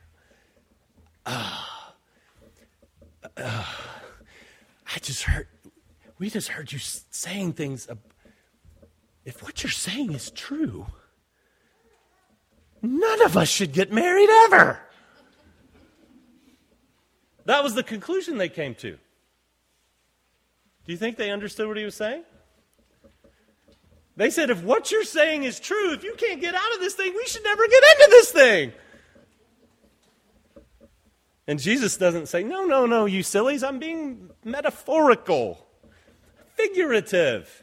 Uh, 1.25 1.65
uh, 3.39 3.65
I 4.95 4.99
just 5.01 5.23
heard, 5.23 5.49
we 6.19 6.31
just 6.31 6.49
heard 6.49 6.73
you 6.73 6.79
saying 6.79 7.55
things. 7.55 7.89
If 9.25 9.43
what 9.43 9.63
you're 9.63 9.71
saying 9.71 10.13
is 10.13 10.31
true, 10.31 10.87
None 12.83 13.23
of 13.23 13.37
us 13.37 13.49
should 13.49 13.73
get 13.73 13.93
married 13.93 14.29
ever. 14.45 14.81
That 17.45 17.65
was 17.65 17.75
the 17.75 17.83
conclusion 17.83 18.39
they 18.39 18.49
came 18.49 18.75
to. 18.77 18.93
Do 18.93 20.93
you 20.93 20.97
think 20.97 21.17
they 21.17 21.31
understood 21.31 21.67
what 21.67 21.77
he 21.77 21.85
was 21.85 21.95
saying? 21.95 22.23
They 24.17 24.31
said, 24.31 24.51
if 24.51 24.63
what 24.63 24.91
you're 24.91 25.05
saying 25.05 25.45
is 25.45 25.61
true, 25.61 25.93
if 25.93 26.03
you 26.03 26.15
can't 26.17 26.41
get 26.41 26.55
out 26.55 26.75
of 26.75 26.81
this 26.81 26.95
thing, 26.95 27.13
we 27.15 27.27
should 27.27 27.45
never 27.45 27.67
get 27.69 27.83
into 27.83 28.07
this 28.11 28.33
thing. 28.33 28.73
And 31.47 31.59
Jesus 31.59 31.97
doesn't 31.97 32.27
say, 32.27 32.43
no, 32.43 32.65
no, 32.65 32.85
no, 32.85 33.07
you 33.07 33.23
sillies, 33.23 33.63
I'm 33.63 33.79
being 33.79 34.31
metaphorical, 34.45 35.67
figurative. 36.59 37.63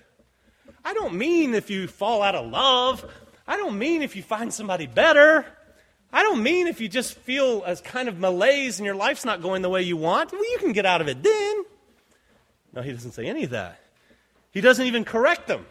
I 0.83 0.93
don't 0.93 1.15
mean 1.15 1.53
if 1.53 1.69
you 1.69 1.87
fall 1.87 2.21
out 2.21 2.35
of 2.35 2.49
love. 2.49 3.05
I 3.47 3.57
don't 3.57 3.77
mean 3.77 4.01
if 4.01 4.15
you 4.15 4.23
find 4.23 4.53
somebody 4.53 4.87
better. 4.87 5.45
I 6.13 6.23
don't 6.23 6.41
mean 6.41 6.67
if 6.67 6.79
you 6.79 6.87
just 6.87 7.15
feel 7.15 7.63
as 7.65 7.81
kind 7.81 8.07
of 8.07 8.17
malaise 8.17 8.79
and 8.79 8.85
your 8.85 8.95
life's 8.95 9.25
not 9.25 9.41
going 9.41 9.61
the 9.61 9.69
way 9.69 9.81
you 9.81 9.97
want. 9.97 10.31
Well, 10.31 10.49
you 10.49 10.57
can 10.59 10.71
get 10.71 10.85
out 10.85 11.01
of 11.01 11.09
it 11.09 11.21
then. 11.21 11.65
No, 12.73 12.81
he 12.81 12.91
doesn't 12.91 13.11
say 13.11 13.25
any 13.25 13.43
of 13.43 13.49
that. 13.49 13.79
He 14.51 14.61
doesn't 14.61 14.85
even 14.85 15.03
correct 15.03 15.47
them. 15.47 15.65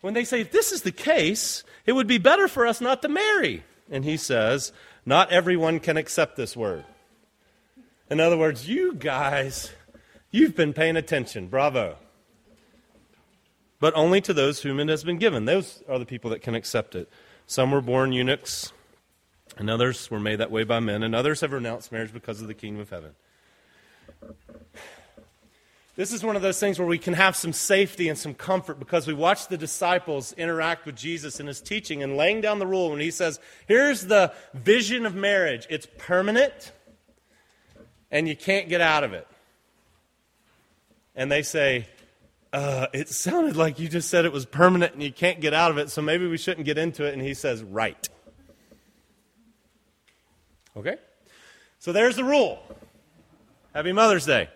When 0.00 0.14
they 0.14 0.24
say, 0.24 0.40
if 0.40 0.50
this 0.50 0.72
is 0.72 0.82
the 0.82 0.92
case, 0.92 1.62
it 1.84 1.92
would 1.92 2.06
be 2.06 2.18
better 2.18 2.48
for 2.48 2.66
us 2.66 2.80
not 2.80 3.02
to 3.02 3.08
marry. 3.08 3.64
And 3.90 4.04
he 4.04 4.16
says, 4.16 4.72
not 5.04 5.30
everyone 5.30 5.78
can 5.78 5.96
accept 5.96 6.36
this 6.36 6.56
word. 6.56 6.84
In 8.10 8.18
other 8.18 8.36
words, 8.36 8.68
you 8.68 8.94
guys, 8.94 9.72
you've 10.30 10.56
been 10.56 10.72
paying 10.72 10.96
attention. 10.96 11.48
Bravo 11.48 11.96
but 13.80 13.94
only 13.94 14.20
to 14.22 14.32
those 14.32 14.62
whom 14.62 14.80
it 14.80 14.88
has 14.88 15.04
been 15.04 15.18
given. 15.18 15.44
Those 15.44 15.82
are 15.88 15.98
the 15.98 16.06
people 16.06 16.30
that 16.30 16.42
can 16.42 16.54
accept 16.54 16.94
it. 16.94 17.08
Some 17.46 17.70
were 17.70 17.80
born 17.80 18.12
eunuchs, 18.12 18.72
and 19.56 19.70
others 19.70 20.10
were 20.10 20.20
made 20.20 20.36
that 20.36 20.50
way 20.50 20.64
by 20.64 20.80
men, 20.80 21.02
and 21.02 21.14
others 21.14 21.40
have 21.40 21.52
renounced 21.52 21.92
marriage 21.92 22.12
because 22.12 22.40
of 22.40 22.48
the 22.48 22.54
kingdom 22.54 22.80
of 22.80 22.90
heaven. 22.90 23.12
This 25.96 26.12
is 26.12 26.22
one 26.22 26.36
of 26.36 26.42
those 26.42 26.60
things 26.60 26.78
where 26.78 26.86
we 26.86 26.98
can 26.98 27.14
have 27.14 27.34
some 27.36 27.54
safety 27.54 28.10
and 28.10 28.18
some 28.18 28.34
comfort 28.34 28.78
because 28.78 29.06
we 29.06 29.14
watch 29.14 29.48
the 29.48 29.56
disciples 29.56 30.34
interact 30.34 30.84
with 30.84 30.94
Jesus 30.94 31.40
in 31.40 31.46
his 31.46 31.62
teaching 31.62 32.02
and 32.02 32.18
laying 32.18 32.42
down 32.42 32.58
the 32.58 32.66
rule 32.66 32.90
when 32.90 33.00
he 33.00 33.10
says, 33.10 33.40
Here's 33.66 34.02
the 34.02 34.34
vision 34.52 35.06
of 35.06 35.14
marriage 35.14 35.66
it's 35.70 35.86
permanent, 35.96 36.72
and 38.10 38.28
you 38.28 38.36
can't 38.36 38.68
get 38.68 38.82
out 38.82 39.04
of 39.04 39.14
it. 39.14 39.26
And 41.14 41.32
they 41.32 41.40
say, 41.40 41.88
uh, 42.56 42.86
it 42.94 43.10
sounded 43.10 43.54
like 43.54 43.78
you 43.78 43.86
just 43.86 44.08
said 44.08 44.24
it 44.24 44.32
was 44.32 44.46
permanent 44.46 44.94
and 44.94 45.02
you 45.02 45.12
can't 45.12 45.40
get 45.40 45.52
out 45.52 45.70
of 45.70 45.76
it, 45.76 45.90
so 45.90 46.00
maybe 46.00 46.26
we 46.26 46.38
shouldn't 46.38 46.64
get 46.64 46.78
into 46.78 47.04
it. 47.04 47.12
And 47.12 47.20
he 47.20 47.34
says, 47.34 47.62
right. 47.62 48.08
Okay? 50.74 50.96
So 51.78 51.92
there's 51.92 52.16
the 52.16 52.24
rule. 52.24 52.58
Happy 53.74 53.92
Mother's 53.92 54.24
Day. 54.24 54.48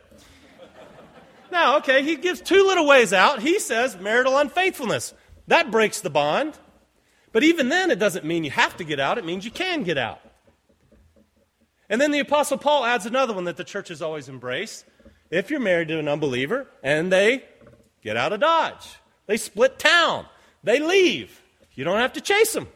Now, 1.53 1.77
okay, 1.77 2.03
he 2.03 2.17
gives 2.17 2.41
two 2.41 2.67
little 2.67 2.87
ways 2.87 3.13
out. 3.13 3.43
He 3.43 3.59
says 3.59 3.99
marital 3.99 4.39
unfaithfulness. 4.39 5.13
That 5.49 5.71
breaks 5.71 6.01
the 6.01 6.09
bond. 6.09 6.59
But 7.33 7.45
even 7.45 7.69
then, 7.69 7.91
it 7.91 7.99
doesn't 7.99 8.25
mean 8.25 8.45
you 8.45 8.51
have 8.51 8.79
to 8.79 8.85
get 8.85 8.99
out, 8.99 9.19
it 9.19 9.27
means 9.27 9.45
you 9.45 9.51
can 9.51 9.83
get 9.83 9.99
out. 9.99 10.23
And 11.91 12.01
then 12.01 12.13
the 12.13 12.21
Apostle 12.21 12.57
Paul 12.57 12.87
adds 12.87 13.05
another 13.05 13.35
one 13.35 13.45
that 13.45 13.59
the 13.59 13.65
church 13.65 13.89
has 13.89 14.01
always 14.01 14.27
embraced. 14.31 14.87
If 15.31 15.51
you're 15.51 15.61
married 15.61 15.89
to 15.89 15.99
an 15.99 16.09
unbeliever 16.09 16.67
and 16.83 17.13
they 17.13 17.45
get 18.03 18.17
out 18.17 18.33
of 18.33 18.41
Dodge, 18.41 18.99
they 19.27 19.37
split 19.37 19.79
town, 19.79 20.27
they 20.63 20.79
leave, 20.79 21.43
you 21.75 21.85
don't 21.85 21.99
have 21.99 22.13
to 22.15 22.21
chase 22.21 22.53
them. 22.53 22.69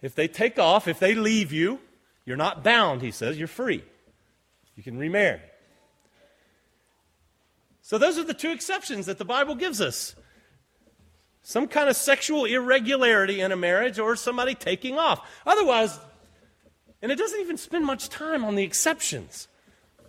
If 0.00 0.14
they 0.14 0.28
take 0.28 0.58
off, 0.58 0.88
if 0.88 0.98
they 0.98 1.14
leave 1.14 1.52
you, 1.52 1.78
you're 2.24 2.36
not 2.36 2.64
bound, 2.64 3.02
he 3.02 3.10
says, 3.10 3.38
you're 3.38 3.48
free. 3.48 3.84
You 4.76 4.82
can 4.82 4.98
remarry. 4.98 5.40
So, 7.82 7.98
those 7.98 8.16
are 8.16 8.24
the 8.24 8.34
two 8.34 8.50
exceptions 8.50 9.06
that 9.06 9.18
the 9.18 9.24
Bible 9.24 9.54
gives 9.54 9.80
us 9.80 10.14
some 11.42 11.66
kind 11.66 11.88
of 11.88 11.96
sexual 11.96 12.44
irregularity 12.44 13.40
in 13.40 13.50
a 13.50 13.56
marriage 13.56 13.98
or 13.98 14.14
somebody 14.14 14.54
taking 14.54 14.98
off. 14.98 15.28
Otherwise, 15.44 15.98
and 17.02 17.10
it 17.10 17.18
doesn't 17.18 17.40
even 17.40 17.56
spend 17.56 17.84
much 17.84 18.08
time 18.08 18.44
on 18.44 18.54
the 18.54 18.62
exceptions. 18.62 19.48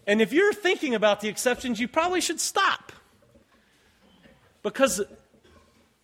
And 0.06 0.22
if 0.22 0.32
you're 0.32 0.54
thinking 0.54 0.94
about 0.94 1.22
the 1.22 1.28
exceptions, 1.30 1.80
you 1.80 1.88
probably 1.88 2.22
should 2.22 2.40
stop. 2.40 2.83
Because 4.64 5.02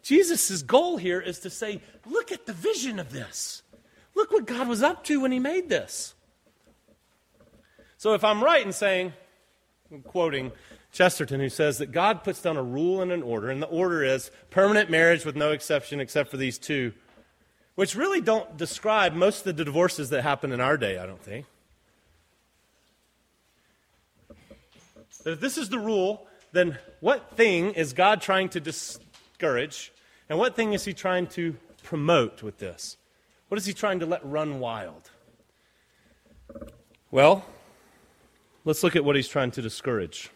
Jesus' 0.04 0.62
goal 0.62 0.98
here 0.98 1.20
is 1.20 1.40
to 1.40 1.50
say, 1.50 1.82
look 2.06 2.32
at 2.32 2.46
the 2.46 2.54
vision 2.54 3.00
of 3.00 3.12
this. 3.12 3.64
Look 4.16 4.32
what 4.32 4.46
God 4.46 4.68
was 4.68 4.84
up 4.84 5.04
to 5.06 5.22
when 5.22 5.32
He 5.32 5.40
made 5.40 5.70
this. 5.70 6.14
So 7.98 8.14
if 8.14 8.24
I'm 8.24 8.44
right 8.44 8.66
in 8.66 8.74
saying, 8.74 9.14
I'm 9.92 10.02
quoting 10.02 10.52
Chesterton, 10.92 11.40
who 11.40 11.50
says 11.50 11.78
that 11.78 11.92
God 11.92 12.24
puts 12.24 12.42
down 12.42 12.58
a 12.58 12.64
rule 12.64 13.02
and 13.02 13.12
an 13.12 13.22
order, 13.22 13.50
and 13.50 13.62
the 13.62 13.68
order 13.68 14.04
is 14.04 14.32
permanent 14.50 14.90
marriage 14.90 15.26
with 15.26 15.36
no 15.36 15.52
exception 15.52 16.00
except 16.00 16.30
for 16.30 16.38
these 16.38 16.58
two, 16.58 16.94
which 17.76 17.96
really 17.96 18.22
don't 18.22 18.58
describe 18.58 19.14
most 19.14 19.46
of 19.46 19.56
the 19.56 19.64
divorces 19.64 20.10
that 20.10 20.24
happen 20.24 20.52
in 20.52 20.60
our 20.60 20.78
day, 20.78 20.98
I 20.98 21.06
don't 21.06 21.22
think. 21.22 21.46
But 25.24 25.34
if 25.34 25.40
this 25.40 25.58
is 25.58 25.70
the 25.70 25.80
rule, 25.80 26.28
then 26.52 26.78
what 27.00 27.36
thing 27.36 27.72
is 27.72 27.94
God 27.94 28.22
trying 28.22 28.50
to 28.50 28.60
discourage, 28.60 29.92
and 30.30 30.40
what 30.40 30.56
thing 30.56 30.74
is 30.74 30.86
He 30.86 30.94
trying 30.94 31.28
to 31.28 31.56
promote 31.84 32.44
with 32.44 32.58
this? 32.58 32.98
What 33.48 33.58
is 33.58 33.66
He 33.66 33.74
trying 33.74 34.00
to 34.00 34.06
let 34.06 34.26
run 34.26 34.60
wild? 34.60 35.12
Well, 37.12 37.46
let's 38.66 38.84
look 38.84 38.96
at 38.96 39.04
what 39.04 39.16
He's 39.16 39.28
trying 39.28 39.52
to 39.52 39.62
discourage. 39.62 40.30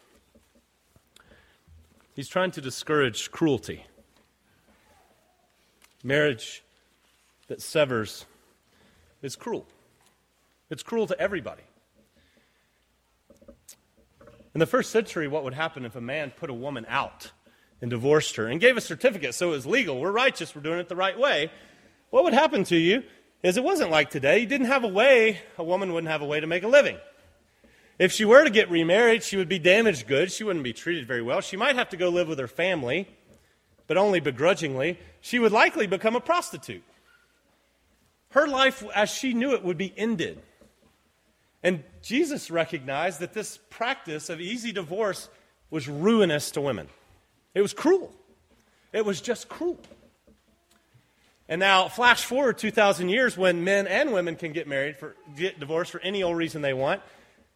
He's 2.16 2.28
trying 2.28 2.52
to 2.52 2.62
discourage 2.62 3.32
cruelty. 3.32 3.86
Marriage 6.04 6.64
that 7.48 7.62
severs 7.62 8.26
is 9.22 9.36
cruel. 9.36 9.66
It's 10.70 10.84
cruel 10.84 11.08
to 11.08 11.20
everybody. 11.20 11.64
In 14.54 14.60
the 14.60 14.68
first 14.68 14.92
century, 14.92 15.28
what 15.28 15.44
would 15.44 15.56
happen 15.56 15.84
if 15.84 15.96
a 15.96 16.02
man 16.02 16.32
put 16.32 16.50
a 16.50 16.54
woman 16.54 16.86
out 16.88 17.32
and 17.82 17.90
divorced 17.90 18.36
her 18.36 18.48
and 18.48 18.62
gave 18.62 18.78
a 18.78 18.82
certificate 18.82 19.34
so 19.34 19.50
it 19.50 19.52
was 19.56 19.66
legal? 19.66 20.00
We're 20.00 20.12
righteous, 20.12 20.56
we're 20.56 20.62
doing 20.62 20.80
it 20.80 20.90
the 20.90 20.96
right 20.96 21.18
way. 21.18 21.52
What 22.12 22.24
would 22.24 22.34
happen 22.34 22.64
to 22.66 22.78
you 22.78 23.04
is 23.42 23.58
it 23.58 23.64
wasn't 23.64 23.90
like 23.90 24.12
today. 24.12 24.40
You 24.40 24.46
didn't 24.46 24.68
have 24.68 24.84
a 24.84 24.88
way, 24.88 25.40
a 25.58 25.64
woman 25.64 25.92
wouldn't 25.92 26.12
have 26.12 26.22
a 26.22 26.26
way 26.26 26.40
to 26.40 26.48
make 26.48 26.64
a 26.64 26.68
living. 26.68 26.98
If 27.98 28.12
she 28.12 28.26
were 28.26 28.44
to 28.44 28.50
get 28.50 28.70
remarried, 28.70 29.24
she 29.24 29.38
would 29.38 29.50
be 29.50 29.60
damaged 29.60 30.08
goods. 30.08 30.36
She 30.36 30.44
wouldn't 30.44 30.64
be 30.64 30.74
treated 30.74 31.08
very 31.08 31.22
well. 31.22 31.42
She 31.42 31.58
might 31.58 31.76
have 31.76 31.90
to 31.90 31.98
go 31.98 32.10
live 32.10 32.28
with 32.28 32.40
her 32.40 32.48
family, 32.48 33.08
but 33.88 33.98
only 33.98 34.20
begrudgingly. 34.20 35.00
She 35.22 35.40
would 35.40 35.52
likely 35.52 35.88
become 35.88 36.16
a 36.16 36.20
prostitute. 36.20 36.84
Her 38.30 38.48
life, 38.48 38.84
as 38.96 39.10
she 39.10 39.34
knew 39.34 39.54
it, 39.54 39.64
would 39.64 39.78
be 39.78 39.94
ended. 39.96 40.42
And 41.64 41.84
Jesus 42.02 42.52
recognized 42.52 43.22
that 43.22 43.34
this 43.34 43.58
practice 43.70 44.30
of 44.30 44.42
easy 44.42 44.72
divorce 44.72 45.30
was 45.70 45.88
ruinous 45.88 46.52
to 46.52 46.62
women. 46.62 46.90
It 47.56 47.62
was 47.62 47.74
cruel. 47.74 48.14
It 48.92 49.06
was 49.06 49.22
just 49.22 49.48
cruel. 49.48 49.80
And 51.48 51.60
now, 51.60 51.88
flash 51.88 52.24
forward 52.26 52.58
2,000 52.58 53.10
years 53.10 53.38
when 53.38 53.64
men 53.64 53.88
and 53.88 54.14
women 54.14 54.36
can 54.36 54.54
get 54.54 54.68
married, 54.68 54.98
for, 54.98 55.16
get 55.36 55.60
divorced 55.60 55.92
for 55.92 56.02
any 56.02 56.24
old 56.24 56.38
reason 56.38 56.62
they 56.62 56.74
want. 56.74 57.02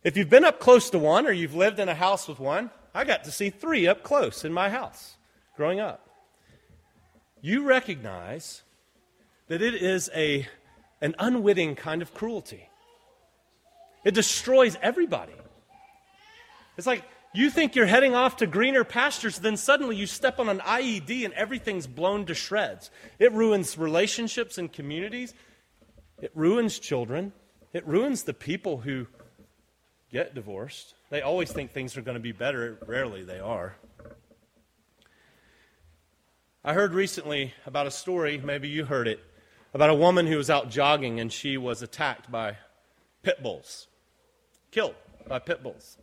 If 0.03 0.17
you've 0.17 0.29
been 0.29 0.45
up 0.45 0.59
close 0.59 0.89
to 0.91 0.99
one 0.99 1.25
or 1.25 1.31
you've 1.31 1.55
lived 1.55 1.79
in 1.79 1.89
a 1.89 1.95
house 1.95 2.27
with 2.27 2.39
one, 2.39 2.69
I 2.93 3.03
got 3.03 3.23
to 3.25 3.31
see 3.31 3.49
three 3.49 3.87
up 3.87 4.03
close 4.03 4.43
in 4.45 4.53
my 4.53 4.69
house 4.69 5.15
growing 5.55 5.79
up. 5.79 6.07
You 7.41 7.63
recognize 7.63 8.63
that 9.47 9.61
it 9.61 9.75
is 9.75 10.09
a, 10.15 10.47
an 11.01 11.15
unwitting 11.19 11.75
kind 11.75 12.01
of 12.01 12.13
cruelty. 12.13 12.66
It 14.07 14.13
destroys 14.13 14.77
everybody. 14.81 15.33
It's 16.77 16.87
like 16.87 17.03
you 17.33 17.49
think 17.49 17.75
you're 17.75 17.85
heading 17.85 18.15
off 18.15 18.37
to 18.37 18.47
greener 18.47 18.85
pastures, 18.85 19.37
then 19.39 19.57
suddenly 19.57 19.97
you 19.97 20.05
step 20.05 20.39
on 20.39 20.47
an 20.47 20.59
IED 20.59 21.25
and 21.25 21.33
everything's 21.33 21.87
blown 21.87 22.25
to 22.27 22.33
shreds. 22.33 22.89
It 23.19 23.33
ruins 23.33 23.77
relationships 23.77 24.57
and 24.57 24.71
communities. 24.71 25.33
It 26.21 26.31
ruins 26.35 26.79
children. 26.79 27.33
It 27.73 27.85
ruins 27.85 28.23
the 28.23 28.33
people 28.33 28.77
who 28.77 29.07
get 30.09 30.33
divorced. 30.33 30.93
They 31.09 31.21
always 31.21 31.51
think 31.51 31.73
things 31.73 31.97
are 31.97 32.01
going 32.01 32.15
to 32.15 32.21
be 32.21 32.31
better. 32.31 32.77
Rarely 32.87 33.25
they 33.25 33.39
are. 33.39 33.75
I 36.63 36.71
heard 36.71 36.93
recently 36.93 37.53
about 37.65 37.87
a 37.87 37.91
story, 37.91 38.37
maybe 38.37 38.69
you 38.69 38.85
heard 38.85 39.09
it, 39.09 39.19
about 39.73 39.89
a 39.89 39.95
woman 39.95 40.27
who 40.27 40.37
was 40.37 40.49
out 40.49 40.69
jogging 40.69 41.19
and 41.19 41.29
she 41.29 41.57
was 41.57 41.81
attacked 41.81 42.31
by 42.31 42.55
pit 43.21 43.43
bulls, 43.43 43.87
killed 44.71 44.95
by 45.27 45.39
pit 45.39 45.63
bulls. 45.63 45.97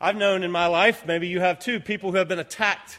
I've 0.00 0.16
known 0.16 0.42
in 0.42 0.50
my 0.50 0.66
life, 0.66 1.06
maybe 1.06 1.28
you 1.28 1.40
have 1.40 1.58
too, 1.58 1.80
people 1.80 2.10
who 2.10 2.18
have 2.18 2.28
been 2.28 2.38
attacked, 2.38 2.98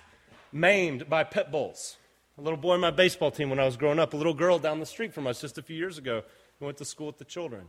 maimed 0.52 1.10
by 1.10 1.24
pit 1.24 1.52
bulls. 1.52 1.98
A 2.38 2.42
little 2.42 2.58
boy 2.58 2.76
in 2.76 2.82
my 2.82 2.92
baseball 2.92 3.32
team 3.32 3.50
when 3.50 3.60
I 3.60 3.66
was 3.66 3.78
growing 3.78 4.00
up, 4.00 4.14
a 4.14 4.18
little 4.18 4.34
girl 4.34 4.60
down 4.60 4.80
the 4.80 4.86
street 4.86 5.14
from 5.14 5.28
us 5.28 5.42
just 5.42 5.58
a 5.58 5.62
few 5.62 5.76
years 5.76 5.98
ago 5.98 6.24
who 6.60 6.66
went 6.66 6.78
to 6.78 6.86
school 6.86 7.08
with 7.08 7.18
the 7.18 7.26
children 7.26 7.68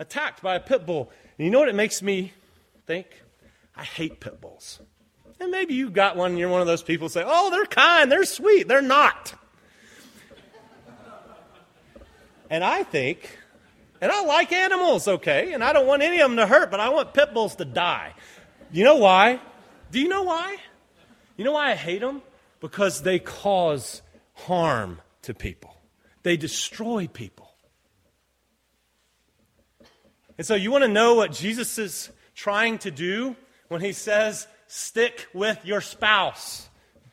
attacked 0.00 0.42
by 0.42 0.56
a 0.56 0.60
pit 0.60 0.84
bull. 0.86 1.12
And 1.38 1.44
you 1.44 1.52
know 1.52 1.60
what 1.60 1.68
it 1.68 1.74
makes 1.76 2.02
me 2.02 2.32
think? 2.86 3.06
I 3.76 3.84
hate 3.84 4.18
pit 4.18 4.40
bulls. 4.40 4.80
And 5.38 5.50
maybe 5.50 5.74
you 5.74 5.90
got 5.90 6.16
one 6.16 6.32
and 6.32 6.38
you're 6.38 6.48
one 6.48 6.60
of 6.60 6.66
those 6.66 6.82
people 6.82 7.06
who 7.06 7.12
say, 7.12 7.22
oh, 7.24 7.50
they're 7.50 7.66
kind, 7.66 8.10
they're 8.10 8.24
sweet. 8.24 8.66
They're 8.66 8.82
not. 8.82 9.34
and 12.50 12.64
I 12.64 12.82
think, 12.82 13.38
and 14.00 14.10
I 14.10 14.24
like 14.24 14.52
animals, 14.52 15.06
okay, 15.06 15.52
and 15.52 15.62
I 15.62 15.72
don't 15.72 15.86
want 15.86 16.02
any 16.02 16.20
of 16.20 16.30
them 16.30 16.36
to 16.38 16.46
hurt, 16.46 16.70
but 16.70 16.80
I 16.80 16.88
want 16.88 17.12
pit 17.12 17.34
bulls 17.34 17.56
to 17.56 17.64
die. 17.64 18.14
You 18.72 18.84
know 18.84 18.96
why? 18.96 19.40
Do 19.90 20.00
you 20.00 20.08
know 20.08 20.22
why? 20.22 20.56
You 21.36 21.44
know 21.44 21.52
why 21.52 21.70
I 21.70 21.74
hate 21.74 22.00
them? 22.00 22.22
Because 22.60 23.02
they 23.02 23.18
cause 23.18 24.02
harm 24.34 25.00
to 25.22 25.34
people, 25.34 25.76
they 26.22 26.36
destroy 26.36 27.06
people. 27.06 27.52
And 30.38 30.46
so 30.46 30.54
you 30.54 30.70
want 30.70 30.84
to 30.84 30.88
know 30.88 31.16
what 31.16 31.32
Jesus 31.32 31.76
is 31.76 32.10
trying 32.34 32.78
to 32.78 32.90
do 32.90 33.36
when 33.68 33.82
he 33.82 33.92
says, 33.92 34.46
stick 34.68 35.26
with 35.34 35.62
your 35.66 35.82
spouse. 35.82 36.66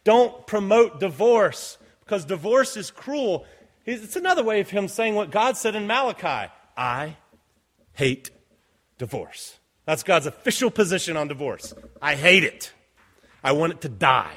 Don't 0.05 0.47
promote 0.47 1.01
divorce 1.01 1.77
because 2.05 2.23
divorce 2.23 2.77
is 2.77 2.89
cruel. 2.89 3.45
It's 3.85 4.15
another 4.15 4.43
way 4.43 4.61
of 4.61 4.69
him 4.69 4.87
saying 4.87 5.15
what 5.15 5.31
God 5.31 5.57
said 5.57 5.75
in 5.75 5.87
Malachi 5.87 6.49
I 6.77 7.17
hate 7.93 8.29
divorce. 8.97 9.57
That's 9.85 10.03
God's 10.03 10.27
official 10.27 10.69
position 10.69 11.17
on 11.17 11.27
divorce. 11.27 11.73
I 12.01 12.15
hate 12.15 12.43
it. 12.43 12.71
I 13.43 13.53
want 13.53 13.73
it 13.73 13.81
to 13.81 13.89
die. 13.89 14.35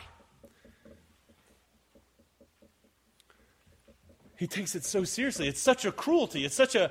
He 4.38 4.46
takes 4.46 4.74
it 4.74 4.84
so 4.84 5.04
seriously. 5.04 5.48
It's 5.48 5.60
such 5.60 5.84
a 5.84 5.92
cruelty, 5.92 6.46
it's 6.46 6.54
such 6.54 6.74
a, 6.74 6.90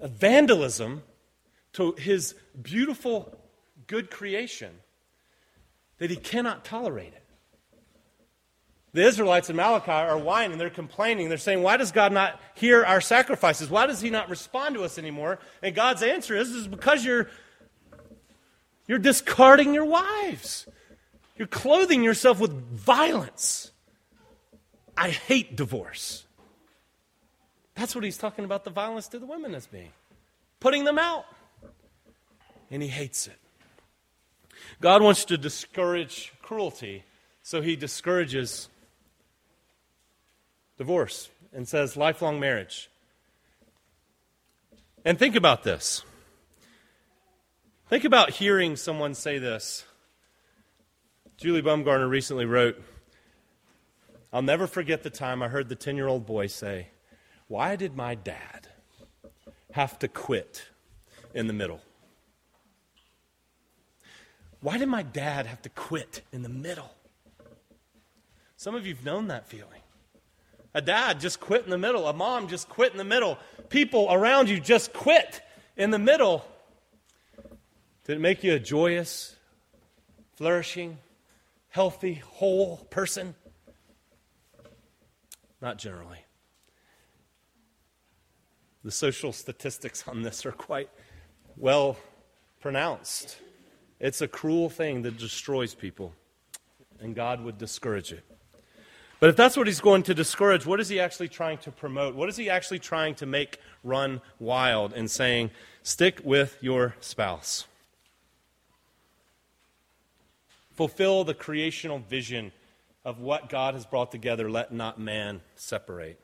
a 0.00 0.06
vandalism 0.06 1.02
to 1.72 1.92
his 1.98 2.36
beautiful, 2.62 3.36
good 3.88 4.12
creation 4.12 4.70
that 5.98 6.10
he 6.10 6.16
cannot 6.16 6.64
tolerate 6.64 7.12
it. 7.12 7.23
The 8.94 9.04
Israelites 9.04 9.50
in 9.50 9.56
Malachi 9.56 9.90
are 9.90 10.16
whining, 10.16 10.56
they're 10.56 10.70
complaining, 10.70 11.28
they're 11.28 11.36
saying, 11.36 11.62
Why 11.62 11.76
does 11.76 11.90
God 11.90 12.12
not 12.12 12.40
hear 12.54 12.84
our 12.84 13.00
sacrifices? 13.00 13.68
Why 13.68 13.88
does 13.88 14.00
he 14.00 14.08
not 14.08 14.30
respond 14.30 14.76
to 14.76 14.84
us 14.84 14.98
anymore? 14.98 15.40
And 15.62 15.74
God's 15.74 16.04
answer 16.04 16.36
is, 16.36 16.50
is 16.52 16.68
because 16.68 17.04
you're, 17.04 17.28
you're 18.86 19.00
discarding 19.00 19.74
your 19.74 19.84
wives. 19.84 20.68
You're 21.36 21.48
clothing 21.48 22.04
yourself 22.04 22.38
with 22.38 22.52
violence. 22.52 23.72
I 24.96 25.10
hate 25.10 25.56
divorce. 25.56 26.24
That's 27.74 27.96
what 27.96 28.04
he's 28.04 28.16
talking 28.16 28.44
about 28.44 28.62
the 28.62 28.70
violence 28.70 29.08
to 29.08 29.18
the 29.18 29.26
women 29.26 29.56
as 29.56 29.66
being. 29.66 29.90
Putting 30.60 30.84
them 30.84 31.00
out 31.00 31.24
and 32.70 32.80
he 32.80 32.88
hates 32.88 33.26
it. 33.26 33.36
God 34.80 35.02
wants 35.02 35.24
to 35.24 35.36
discourage 35.36 36.32
cruelty, 36.40 37.02
so 37.42 37.60
he 37.60 37.74
discourages 37.74 38.68
divorce 40.76 41.28
and 41.52 41.66
says 41.66 41.96
lifelong 41.96 42.40
marriage. 42.40 42.90
And 45.04 45.18
think 45.18 45.36
about 45.36 45.62
this. 45.62 46.02
Think 47.88 48.04
about 48.04 48.30
hearing 48.30 48.76
someone 48.76 49.14
say 49.14 49.38
this. 49.38 49.84
Julie 51.36 51.62
Baumgardner 51.62 52.08
recently 52.08 52.46
wrote, 52.46 52.82
I'll 54.32 54.42
never 54.42 54.66
forget 54.66 55.02
the 55.02 55.10
time 55.10 55.42
I 55.42 55.48
heard 55.48 55.68
the 55.68 55.76
10 55.76 55.96
year 55.96 56.08
old 56.08 56.26
boy 56.26 56.48
say, 56.48 56.88
Why 57.46 57.76
did 57.76 57.96
my 57.96 58.14
dad 58.14 58.68
have 59.72 59.98
to 60.00 60.08
quit 60.08 60.64
in 61.34 61.46
the 61.46 61.52
middle? 61.52 61.80
Why 64.60 64.78
did 64.78 64.88
my 64.88 65.02
dad 65.02 65.46
have 65.46 65.60
to 65.62 65.68
quit 65.68 66.22
in 66.32 66.42
the 66.42 66.48
middle? 66.48 66.90
Some 68.56 68.74
of 68.74 68.86
you 68.86 68.94
have 68.94 69.04
known 69.04 69.28
that 69.28 69.46
feeling. 69.46 69.83
A 70.74 70.82
dad 70.82 71.20
just 71.20 71.38
quit 71.38 71.64
in 71.64 71.70
the 71.70 71.78
middle. 71.78 72.08
A 72.08 72.12
mom 72.12 72.48
just 72.48 72.68
quit 72.68 72.92
in 72.92 72.98
the 72.98 73.04
middle. 73.04 73.38
People 73.68 74.08
around 74.10 74.48
you 74.48 74.58
just 74.58 74.92
quit 74.92 75.40
in 75.76 75.90
the 75.90 75.98
middle. 75.98 76.44
Did 78.04 78.16
it 78.16 78.20
make 78.20 78.42
you 78.42 78.54
a 78.54 78.58
joyous, 78.58 79.36
flourishing, 80.34 80.98
healthy, 81.68 82.14
whole 82.14 82.78
person? 82.90 83.34
Not 85.62 85.78
generally. 85.78 86.18
The 88.82 88.90
social 88.90 89.32
statistics 89.32 90.06
on 90.06 90.22
this 90.22 90.44
are 90.44 90.52
quite 90.52 90.90
well 91.56 91.96
pronounced. 92.60 93.38
It's 94.00 94.20
a 94.20 94.28
cruel 94.28 94.68
thing 94.68 95.02
that 95.02 95.16
destroys 95.16 95.74
people, 95.74 96.12
and 97.00 97.14
God 97.14 97.42
would 97.42 97.56
discourage 97.56 98.12
it. 98.12 98.24
But 99.20 99.30
if 99.30 99.36
that's 99.36 99.56
what 99.56 99.66
he's 99.66 99.80
going 99.80 100.02
to 100.04 100.14
discourage, 100.14 100.66
what 100.66 100.80
is 100.80 100.88
he 100.88 101.00
actually 101.00 101.28
trying 101.28 101.58
to 101.58 101.70
promote? 101.70 102.14
What 102.14 102.28
is 102.28 102.36
he 102.36 102.50
actually 102.50 102.78
trying 102.80 103.14
to 103.16 103.26
make 103.26 103.58
run 103.82 104.20
wild 104.38 104.92
in 104.92 105.08
saying, 105.08 105.50
stick 105.82 106.20
with 106.24 106.58
your 106.60 106.94
spouse? 107.00 107.66
Fulfill 110.72 111.24
the 111.24 111.34
creational 111.34 112.00
vision 112.00 112.52
of 113.04 113.20
what 113.20 113.48
God 113.48 113.74
has 113.74 113.86
brought 113.86 114.10
together, 114.10 114.50
let 114.50 114.72
not 114.72 114.98
man 114.98 115.40
separate. 115.56 116.18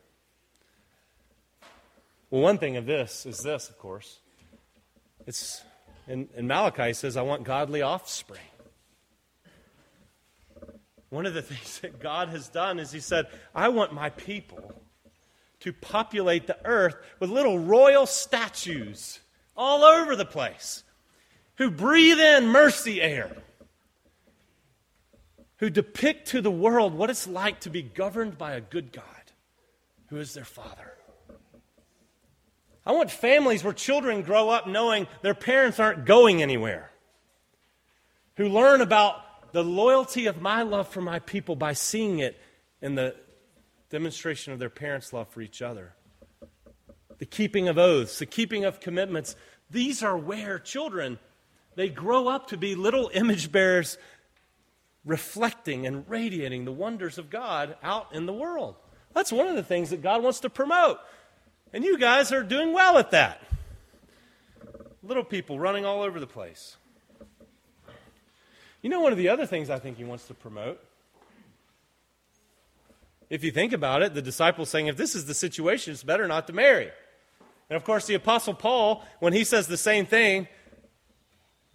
Well, 2.29 2.41
one 2.41 2.57
thing 2.57 2.77
of 2.77 2.85
this 2.85 3.25
is 3.25 3.39
this, 3.39 3.69
of 3.69 3.77
course. 3.77 4.19
It's 5.27 5.61
and, 6.07 6.27
and 6.35 6.47
Malachi 6.47 6.93
says, 6.93 7.15
I 7.15 7.21
want 7.21 7.43
godly 7.43 7.81
offspring. 7.81 8.41
One 11.11 11.27
of 11.27 11.35
the 11.35 11.41
things 11.43 11.79
that 11.81 11.99
God 11.99 12.29
has 12.29 12.47
done 12.47 12.79
is 12.79 12.91
He 12.91 12.99
said, 12.99 13.27
I 13.53 13.69
want 13.69 13.93
my 13.93 14.09
people 14.09 14.81
to 15.59 15.71
populate 15.71 16.47
the 16.47 16.57
earth 16.65 16.95
with 17.19 17.29
little 17.29 17.59
royal 17.59 18.07
statues 18.07 19.19
all 19.55 19.83
over 19.83 20.15
the 20.15 20.25
place 20.25 20.83
who 21.57 21.69
breathe 21.69 22.19
in 22.19 22.47
mercy 22.47 22.99
air, 22.99 23.37
who 25.57 25.69
depict 25.69 26.29
to 26.29 26.41
the 26.41 26.49
world 26.49 26.95
what 26.95 27.11
it's 27.11 27.27
like 27.27 27.59
to 27.59 27.69
be 27.69 27.83
governed 27.83 28.39
by 28.39 28.53
a 28.53 28.61
good 28.61 28.91
God 28.91 29.05
who 30.07 30.17
is 30.17 30.33
their 30.33 30.45
Father. 30.45 30.97
I 32.83 32.93
want 32.93 33.11
families 33.11 33.63
where 33.63 33.73
children 33.73 34.23
grow 34.23 34.49
up 34.49 34.65
knowing 34.65 35.05
their 35.21 35.35
parents 35.35 35.79
aren't 35.79 36.05
going 36.05 36.41
anywhere, 36.41 36.89
who 38.37 38.49
learn 38.49 38.81
about 38.81 39.21
the 39.51 39.63
loyalty 39.63 40.25
of 40.27 40.41
my 40.41 40.61
love 40.63 40.87
for 40.87 41.01
my 41.01 41.19
people 41.19 41.55
by 41.55 41.73
seeing 41.73 42.19
it 42.19 42.39
in 42.81 42.95
the 42.95 43.15
demonstration 43.89 44.53
of 44.53 44.59
their 44.59 44.69
parents' 44.69 45.13
love 45.13 45.29
for 45.29 45.41
each 45.41 45.61
other. 45.61 45.93
The 47.19 47.25
keeping 47.25 47.67
of 47.67 47.77
oaths, 47.77 48.19
the 48.19 48.25
keeping 48.25 48.65
of 48.65 48.79
commitments. 48.79 49.35
These 49.69 50.01
are 50.01 50.17
where 50.17 50.57
children 50.57 51.19
they 51.75 51.89
grow 51.89 52.27
up 52.27 52.47
to 52.47 52.57
be 52.57 52.75
little 52.75 53.09
image 53.13 53.51
bearers 53.51 53.97
reflecting 55.05 55.87
and 55.87 56.07
radiating 56.09 56.65
the 56.65 56.71
wonders 56.71 57.17
of 57.17 57.29
God 57.29 57.75
out 57.81 58.13
in 58.13 58.25
the 58.25 58.33
world. 58.33 58.75
That's 59.13 59.31
one 59.31 59.47
of 59.47 59.55
the 59.55 59.63
things 59.63 59.89
that 59.89 60.01
God 60.01 60.21
wants 60.23 60.41
to 60.41 60.49
promote. 60.49 60.99
And 61.73 61.83
you 61.83 61.97
guys 61.97 62.31
are 62.31 62.43
doing 62.43 62.73
well 62.73 62.97
at 62.97 63.11
that. 63.11 63.41
Little 65.01 65.23
people 65.23 65.59
running 65.59 65.85
all 65.85 66.01
over 66.01 66.19
the 66.19 66.27
place. 66.27 66.77
You 68.81 68.89
know, 68.89 68.99
one 68.99 69.11
of 69.11 69.17
the 69.17 69.29
other 69.29 69.45
things 69.45 69.69
I 69.69 69.79
think 69.79 69.97
he 69.97 70.03
wants 70.03 70.27
to 70.27 70.33
promote, 70.33 70.83
if 73.29 73.43
you 73.43 73.51
think 73.51 73.73
about 73.73 74.01
it, 74.01 74.13
the 74.13 74.21
disciples 74.21 74.69
saying, 74.69 74.87
if 74.87 74.97
this 74.97 75.15
is 75.15 75.25
the 75.25 75.33
situation, 75.33 75.93
it's 75.93 76.03
better 76.03 76.27
not 76.27 76.47
to 76.47 76.53
marry. 76.53 76.89
And 77.69 77.77
of 77.77 77.85
course, 77.85 78.05
the 78.05 78.15
Apostle 78.15 78.53
Paul, 78.53 79.03
when 79.19 79.31
he 79.31 79.45
says 79.45 79.67
the 79.67 79.77
same 79.77 80.05
thing, 80.05 80.47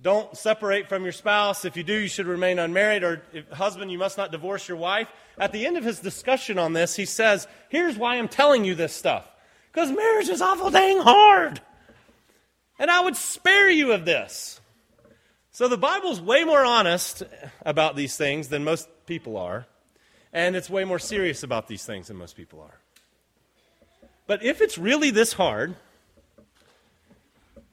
don't 0.02 0.36
separate 0.36 0.88
from 0.88 1.04
your 1.04 1.12
spouse. 1.12 1.64
If 1.64 1.76
you 1.76 1.82
do, 1.82 1.94
you 1.94 2.08
should 2.08 2.26
remain 2.26 2.58
unmarried. 2.58 3.02
Or, 3.02 3.22
husband, 3.50 3.90
you 3.90 3.96
must 3.96 4.18
not 4.18 4.30
divorce 4.30 4.68
your 4.68 4.76
wife. 4.76 5.08
At 5.38 5.52
the 5.52 5.64
end 5.64 5.78
of 5.78 5.84
his 5.84 6.00
discussion 6.00 6.58
on 6.58 6.74
this, 6.74 6.96
he 6.96 7.06
says, 7.06 7.48
Here's 7.70 7.96
why 7.96 8.16
I'm 8.16 8.28
telling 8.28 8.66
you 8.66 8.74
this 8.74 8.92
stuff. 8.92 9.26
Because 9.72 9.90
marriage 9.90 10.28
is 10.28 10.42
awful 10.42 10.70
dang 10.70 10.98
hard. 11.00 11.62
And 12.78 12.90
I 12.90 13.00
would 13.00 13.16
spare 13.16 13.70
you 13.70 13.92
of 13.92 14.04
this. 14.04 14.60
So 15.56 15.68
the 15.68 15.78
Bible's 15.78 16.20
way 16.20 16.44
more 16.44 16.62
honest 16.62 17.22
about 17.64 17.96
these 17.96 18.14
things 18.14 18.48
than 18.48 18.62
most 18.62 18.90
people 19.06 19.38
are. 19.38 19.66
And 20.30 20.54
it's 20.54 20.68
way 20.68 20.84
more 20.84 20.98
serious 20.98 21.42
about 21.42 21.66
these 21.66 21.82
things 21.82 22.08
than 22.08 22.18
most 22.18 22.36
people 22.36 22.60
are. 22.60 22.78
But 24.26 24.44
if 24.44 24.60
it's 24.60 24.76
really 24.76 25.10
this 25.10 25.32
hard, 25.32 25.74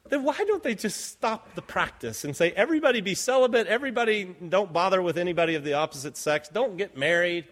then 0.08 0.24
why 0.24 0.46
don't 0.48 0.64
they 0.64 0.76
just 0.76 1.08
stop 1.08 1.56
the 1.56 1.62
practice 1.62 2.24
and 2.24 2.38
say, 2.38 2.54
everybody 2.54 3.02
be 3.02 3.16
celibate, 3.16 3.68
everybody 3.68 4.34
don't 4.48 4.72
bother 4.72 5.02
with 5.02 5.18
anybody 5.18 5.56
of 5.56 5.66
the 5.66 5.74
opposite 5.74 6.16
sex, 6.16 6.48
don't 6.48 6.78
get 6.78 6.96
married? 6.96 7.44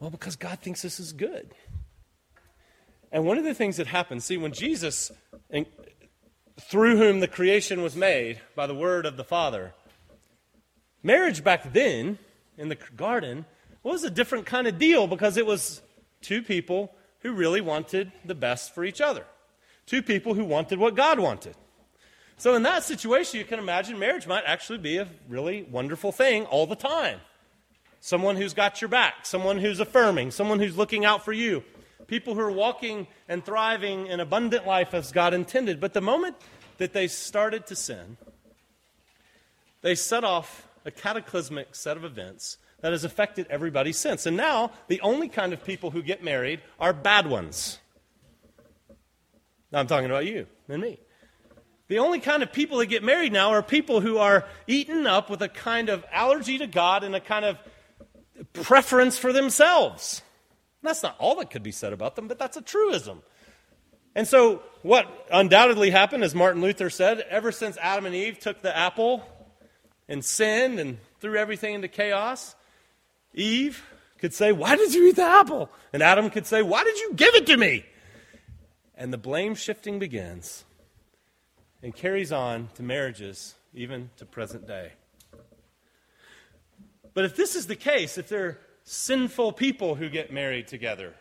Well, 0.00 0.10
because 0.10 0.34
God 0.34 0.58
thinks 0.58 0.82
this 0.82 0.98
is 0.98 1.12
good. 1.12 1.54
And 3.12 3.24
one 3.24 3.38
of 3.38 3.44
the 3.44 3.54
things 3.54 3.76
that 3.76 3.86
happens, 3.86 4.24
see, 4.24 4.36
when 4.36 4.52
Jesus, 4.52 5.12
through 6.60 6.96
whom 6.96 7.20
the 7.20 7.28
creation 7.28 7.82
was 7.82 7.96
made 7.96 8.40
by 8.54 8.66
the 8.66 8.74
word 8.74 9.06
of 9.06 9.16
the 9.16 9.24
Father, 9.24 9.74
marriage 11.02 11.42
back 11.42 11.72
then 11.72 12.18
in 12.56 12.68
the 12.68 12.78
garden 12.96 13.44
was 13.82 14.04
a 14.04 14.10
different 14.10 14.46
kind 14.46 14.66
of 14.66 14.78
deal 14.78 15.06
because 15.06 15.36
it 15.36 15.46
was 15.46 15.82
two 16.22 16.42
people 16.42 16.94
who 17.20 17.32
really 17.32 17.60
wanted 17.60 18.12
the 18.24 18.34
best 18.34 18.74
for 18.74 18.84
each 18.84 19.00
other, 19.00 19.24
two 19.86 20.02
people 20.02 20.34
who 20.34 20.44
wanted 20.44 20.78
what 20.78 20.94
God 20.94 21.18
wanted. 21.18 21.54
So, 22.36 22.54
in 22.54 22.62
that 22.64 22.82
situation, 22.82 23.38
you 23.38 23.44
can 23.44 23.60
imagine 23.60 23.98
marriage 23.98 24.26
might 24.26 24.44
actually 24.44 24.78
be 24.78 24.96
a 24.96 25.08
really 25.28 25.62
wonderful 25.62 26.10
thing 26.10 26.46
all 26.46 26.66
the 26.66 26.74
time. 26.74 27.20
Someone 28.00 28.36
who's 28.36 28.54
got 28.54 28.80
your 28.80 28.88
back, 28.88 29.24
someone 29.24 29.58
who's 29.58 29.80
affirming, 29.80 30.30
someone 30.30 30.58
who's 30.58 30.76
looking 30.76 31.04
out 31.04 31.24
for 31.24 31.32
you 31.32 31.62
people 32.06 32.34
who 32.34 32.40
are 32.40 32.50
walking 32.50 33.06
and 33.28 33.44
thriving 33.44 34.08
an 34.08 34.20
abundant 34.20 34.66
life 34.66 34.94
as 34.94 35.12
God 35.12 35.34
intended. 35.34 35.80
But 35.80 35.92
the 35.92 36.00
moment 36.00 36.36
that 36.78 36.92
they 36.92 37.08
started 37.08 37.66
to 37.66 37.76
sin, 37.76 38.16
they 39.82 39.94
set 39.94 40.24
off 40.24 40.68
a 40.84 40.90
cataclysmic 40.90 41.74
set 41.74 41.96
of 41.96 42.04
events 42.04 42.58
that 42.80 42.92
has 42.92 43.04
affected 43.04 43.46
everybody 43.48 43.92
since. 43.92 44.26
And 44.26 44.36
now, 44.36 44.70
the 44.88 45.00
only 45.00 45.28
kind 45.28 45.52
of 45.52 45.64
people 45.64 45.90
who 45.90 46.02
get 46.02 46.22
married 46.22 46.60
are 46.78 46.92
bad 46.92 47.26
ones. 47.26 47.78
Now, 49.72 49.80
I'm 49.80 49.86
talking 49.86 50.10
about 50.10 50.26
you 50.26 50.46
and 50.68 50.82
me. 50.82 51.00
The 51.88 51.98
only 51.98 52.20
kind 52.20 52.42
of 52.42 52.52
people 52.52 52.78
that 52.78 52.86
get 52.86 53.02
married 53.02 53.32
now 53.32 53.50
are 53.50 53.62
people 53.62 54.00
who 54.00 54.18
are 54.18 54.46
eaten 54.66 55.06
up 55.06 55.30
with 55.30 55.42
a 55.42 55.48
kind 55.48 55.88
of 55.88 56.04
allergy 56.12 56.58
to 56.58 56.66
God 56.66 57.04
and 57.04 57.14
a 57.14 57.20
kind 57.20 57.44
of 57.44 57.58
preference 58.52 59.18
for 59.18 59.32
themselves. 59.32 60.22
That's 60.84 61.02
not 61.02 61.16
all 61.18 61.36
that 61.36 61.50
could 61.50 61.62
be 61.62 61.72
said 61.72 61.92
about 61.92 62.14
them, 62.14 62.28
but 62.28 62.38
that's 62.38 62.56
a 62.56 62.62
truism. 62.62 63.22
And 64.14 64.28
so, 64.28 64.62
what 64.82 65.26
undoubtedly 65.32 65.90
happened, 65.90 66.22
as 66.22 66.34
Martin 66.34 66.62
Luther 66.62 66.90
said, 66.90 67.20
ever 67.28 67.50
since 67.50 67.76
Adam 67.78 68.06
and 68.06 68.14
Eve 68.14 68.38
took 68.38 68.62
the 68.62 68.76
apple 68.76 69.24
and 70.08 70.24
sinned 70.24 70.78
and 70.78 70.98
threw 71.20 71.36
everything 71.36 71.74
into 71.74 71.88
chaos, 71.88 72.54
Eve 73.32 73.82
could 74.18 74.32
say, 74.32 74.52
Why 74.52 74.76
did 74.76 74.94
you 74.94 75.08
eat 75.08 75.16
the 75.16 75.24
apple? 75.24 75.70
And 75.92 76.02
Adam 76.02 76.30
could 76.30 76.46
say, 76.46 76.62
Why 76.62 76.84
did 76.84 76.98
you 76.98 77.14
give 77.14 77.34
it 77.34 77.46
to 77.46 77.56
me? 77.56 77.84
And 78.94 79.12
the 79.12 79.18
blame 79.18 79.56
shifting 79.56 79.98
begins 79.98 80.64
and 81.82 81.94
carries 81.94 82.30
on 82.30 82.68
to 82.74 82.82
marriages, 82.82 83.54
even 83.74 84.10
to 84.18 84.26
present 84.26 84.68
day. 84.68 84.92
But 87.14 87.24
if 87.24 87.34
this 87.36 87.56
is 87.56 87.66
the 87.66 87.76
case, 87.76 88.18
if 88.18 88.28
there 88.28 88.58
sinful 88.84 89.52
people 89.52 89.94
who 89.94 90.08
get 90.08 90.32
married 90.32 90.68
together. 90.68 91.14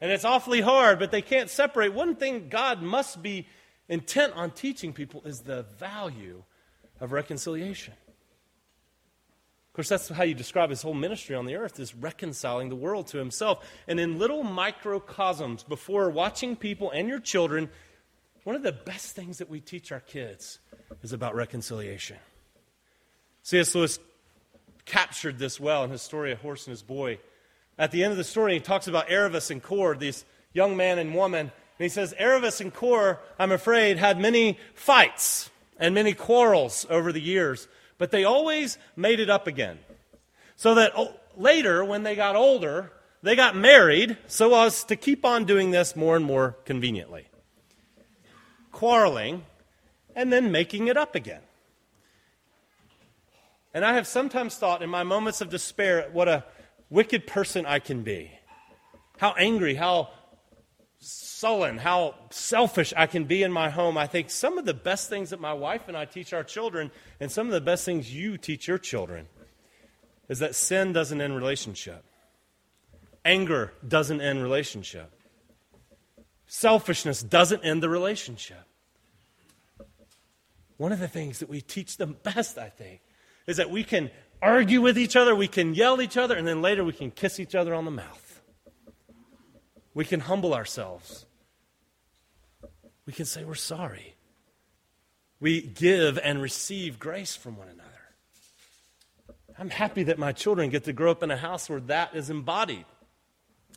And 0.00 0.10
it's 0.10 0.24
awfully 0.24 0.60
hard, 0.60 0.98
but 0.98 1.10
they 1.10 1.22
can't 1.22 1.50
separate. 1.50 1.92
One 1.92 2.14
thing 2.14 2.48
God 2.48 2.80
must 2.80 3.22
be 3.22 3.48
intent 3.88 4.34
on 4.34 4.52
teaching 4.52 4.92
people 4.92 5.22
is 5.24 5.40
the 5.40 5.64
value 5.78 6.44
of 7.00 7.12
reconciliation. 7.12 7.94
Of 9.66 9.72
course, 9.72 9.88
that's 9.88 10.08
how 10.08 10.24
you 10.24 10.34
describe 10.34 10.70
his 10.70 10.82
whole 10.82 10.94
ministry 10.94 11.36
on 11.36 11.46
the 11.46 11.56
earth 11.56 11.78
is 11.78 11.94
reconciling 11.94 12.68
the 12.68 12.76
world 12.76 13.08
to 13.08 13.18
himself. 13.18 13.64
And 13.86 14.00
in 14.00 14.18
little 14.18 14.42
microcosms, 14.42 15.62
before 15.62 16.10
watching 16.10 16.56
people 16.56 16.90
and 16.90 17.08
your 17.08 17.20
children, 17.20 17.68
one 18.44 18.56
of 18.56 18.62
the 18.62 18.72
best 18.72 19.14
things 19.14 19.38
that 19.38 19.48
we 19.48 19.60
teach 19.60 19.92
our 19.92 20.00
kids 20.00 20.58
is 21.02 21.12
about 21.12 21.34
reconciliation. 21.34 22.16
C.S. 23.42 23.74
Lewis 23.74 23.98
captured 24.88 25.38
this 25.38 25.60
well 25.60 25.84
in 25.84 25.90
his 25.90 26.02
story, 26.02 26.32
A 26.32 26.36
Horse 26.36 26.66
and 26.66 26.72
His 26.72 26.82
Boy. 26.82 27.18
At 27.78 27.92
the 27.92 28.02
end 28.02 28.10
of 28.10 28.16
the 28.16 28.24
story, 28.24 28.54
he 28.54 28.60
talks 28.60 28.88
about 28.88 29.08
Aravis 29.08 29.50
and 29.50 29.62
Cor, 29.62 29.94
these 29.94 30.24
young 30.52 30.76
man 30.76 30.98
and 30.98 31.14
woman. 31.14 31.40
And 31.40 31.84
he 31.84 31.88
says, 31.88 32.14
Aravis 32.18 32.60
and 32.60 32.74
Cor, 32.74 33.20
I'm 33.38 33.52
afraid, 33.52 33.98
had 33.98 34.18
many 34.18 34.58
fights 34.74 35.50
and 35.78 35.94
many 35.94 36.14
quarrels 36.14 36.86
over 36.90 37.12
the 37.12 37.20
years, 37.20 37.68
but 37.98 38.10
they 38.10 38.24
always 38.24 38.78
made 38.96 39.20
it 39.20 39.30
up 39.30 39.46
again. 39.46 39.78
So 40.56 40.74
that 40.74 40.92
oh, 40.96 41.14
later, 41.36 41.84
when 41.84 42.02
they 42.02 42.16
got 42.16 42.34
older, 42.34 42.90
they 43.22 43.36
got 43.36 43.54
married 43.54 44.16
so 44.26 44.54
as 44.64 44.84
to 44.84 44.96
keep 44.96 45.24
on 45.24 45.44
doing 45.44 45.70
this 45.70 45.94
more 45.94 46.16
and 46.16 46.24
more 46.24 46.56
conveniently. 46.64 47.28
Quarreling 48.72 49.44
and 50.16 50.32
then 50.32 50.50
making 50.50 50.88
it 50.88 50.96
up 50.96 51.14
again. 51.14 51.42
And 53.74 53.84
I 53.84 53.94
have 53.94 54.06
sometimes 54.06 54.56
thought 54.56 54.82
in 54.82 54.90
my 54.90 55.02
moments 55.02 55.40
of 55.40 55.50
despair 55.50 56.08
what 56.12 56.28
a 56.28 56.44
wicked 56.90 57.26
person 57.26 57.66
I 57.66 57.78
can 57.78 58.02
be. 58.02 58.30
How 59.18 59.34
angry, 59.38 59.74
how 59.74 60.10
sullen, 61.00 61.78
how 61.78 62.14
selfish 62.30 62.92
I 62.96 63.06
can 63.06 63.24
be 63.24 63.42
in 63.42 63.52
my 63.52 63.70
home. 63.70 63.96
I 63.96 64.06
think 64.06 64.30
some 64.30 64.58
of 64.58 64.64
the 64.64 64.74
best 64.74 65.08
things 65.08 65.30
that 65.30 65.40
my 65.40 65.52
wife 65.52 65.82
and 65.86 65.96
I 65.96 66.04
teach 66.04 66.32
our 66.32 66.42
children, 66.42 66.90
and 67.20 67.30
some 67.30 67.46
of 67.46 67.52
the 67.52 67.60
best 67.60 67.84
things 67.84 68.12
you 68.12 68.36
teach 68.36 68.66
your 68.66 68.78
children, 68.78 69.28
is 70.28 70.40
that 70.40 70.54
sin 70.54 70.92
doesn't 70.92 71.20
end 71.20 71.36
relationship. 71.36 72.04
Anger 73.24 73.72
doesn't 73.86 74.20
end 74.20 74.42
relationship. 74.42 75.12
Selfishness 76.46 77.22
doesn't 77.22 77.64
end 77.64 77.82
the 77.82 77.88
relationship. 77.88 78.64
One 80.78 80.92
of 80.92 80.98
the 80.98 81.08
things 81.08 81.40
that 81.40 81.48
we 81.48 81.60
teach 81.60 81.96
them 81.96 82.16
best, 82.22 82.56
I 82.56 82.68
think, 82.68 83.00
is 83.48 83.56
that 83.56 83.70
we 83.70 83.82
can 83.82 84.10
argue 84.40 84.80
with 84.80 84.96
each 84.96 85.16
other, 85.16 85.34
we 85.34 85.48
can 85.48 85.74
yell 85.74 85.94
at 85.94 86.00
each 86.00 86.16
other, 86.16 86.36
and 86.36 86.46
then 86.46 86.62
later 86.62 86.84
we 86.84 86.92
can 86.92 87.10
kiss 87.10 87.40
each 87.40 87.54
other 87.54 87.74
on 87.74 87.86
the 87.86 87.90
mouth. 87.90 88.42
We 89.94 90.04
can 90.04 90.20
humble 90.20 90.54
ourselves. 90.54 91.24
We 93.06 93.12
can 93.14 93.24
say 93.24 93.42
we're 93.44 93.54
sorry. 93.54 94.14
We 95.40 95.62
give 95.62 96.18
and 96.18 96.42
receive 96.42 96.98
grace 96.98 97.34
from 97.34 97.56
one 97.56 97.68
another. 97.68 97.88
I'm 99.58 99.70
happy 99.70 100.04
that 100.04 100.18
my 100.18 100.32
children 100.32 100.68
get 100.68 100.84
to 100.84 100.92
grow 100.92 101.10
up 101.10 101.22
in 101.22 101.30
a 101.30 101.36
house 101.36 101.70
where 101.70 101.80
that 101.80 102.14
is 102.14 102.28
embodied. 102.28 102.84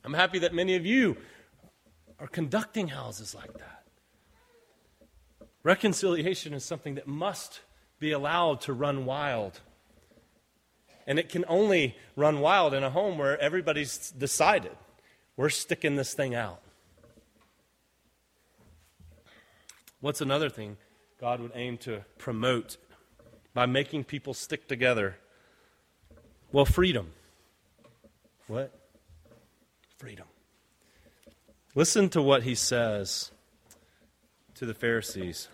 I'm 0.03 0.13
happy 0.13 0.39
that 0.39 0.53
many 0.53 0.75
of 0.75 0.85
you 0.85 1.15
are 2.19 2.27
conducting 2.27 2.89
houses 2.89 3.33
like 3.33 3.53
that. 3.53 3.83
Reconciliation 5.63 6.53
is 6.53 6.65
something 6.65 6.95
that 6.95 7.07
must 7.07 7.61
be 8.01 8.11
allowed 8.11 8.59
to 8.61 8.73
run 8.73 9.05
wild. 9.05 9.61
And 11.07 11.19
it 11.19 11.29
can 11.29 11.45
only 11.47 11.95
run 12.15 12.41
wild 12.41 12.73
in 12.73 12.83
a 12.83 12.89
home 12.89 13.17
where 13.17 13.39
everybody's 13.39 14.09
decided 14.11 14.75
we're 15.37 15.49
sticking 15.49 15.95
this 15.95 16.13
thing 16.13 16.35
out. 16.35 16.61
What's 20.01 20.19
another 20.19 20.49
thing 20.49 20.77
God 21.19 21.39
would 21.39 21.51
aim 21.53 21.77
to 21.79 22.03
promote 22.17 22.77
by 23.53 23.67
making 23.67 24.05
people 24.05 24.33
stick 24.33 24.67
together? 24.67 25.17
Well, 26.51 26.65
freedom. 26.65 27.11
What? 28.47 28.73
Freedom. 29.97 30.25
Listen 31.75 32.09
to 32.09 32.21
what 32.21 32.41
he 32.43 32.55
says 32.55 33.31
to 34.55 34.65
the 34.65 34.73
Pharisees. 34.73 35.49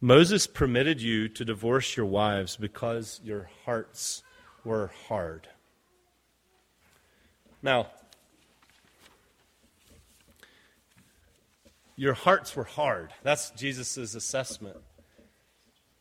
Moses 0.00 0.46
permitted 0.46 1.02
you 1.02 1.28
to 1.28 1.44
divorce 1.44 1.96
your 1.96 2.06
wives 2.06 2.56
because 2.56 3.20
your 3.24 3.50
hearts 3.64 4.22
were 4.64 4.92
hard. 5.08 5.48
Now, 7.60 7.88
your 11.96 12.14
hearts 12.14 12.54
were 12.54 12.62
hard. 12.62 13.12
That's 13.24 13.50
Jesus' 13.50 14.14
assessment. 14.14 14.76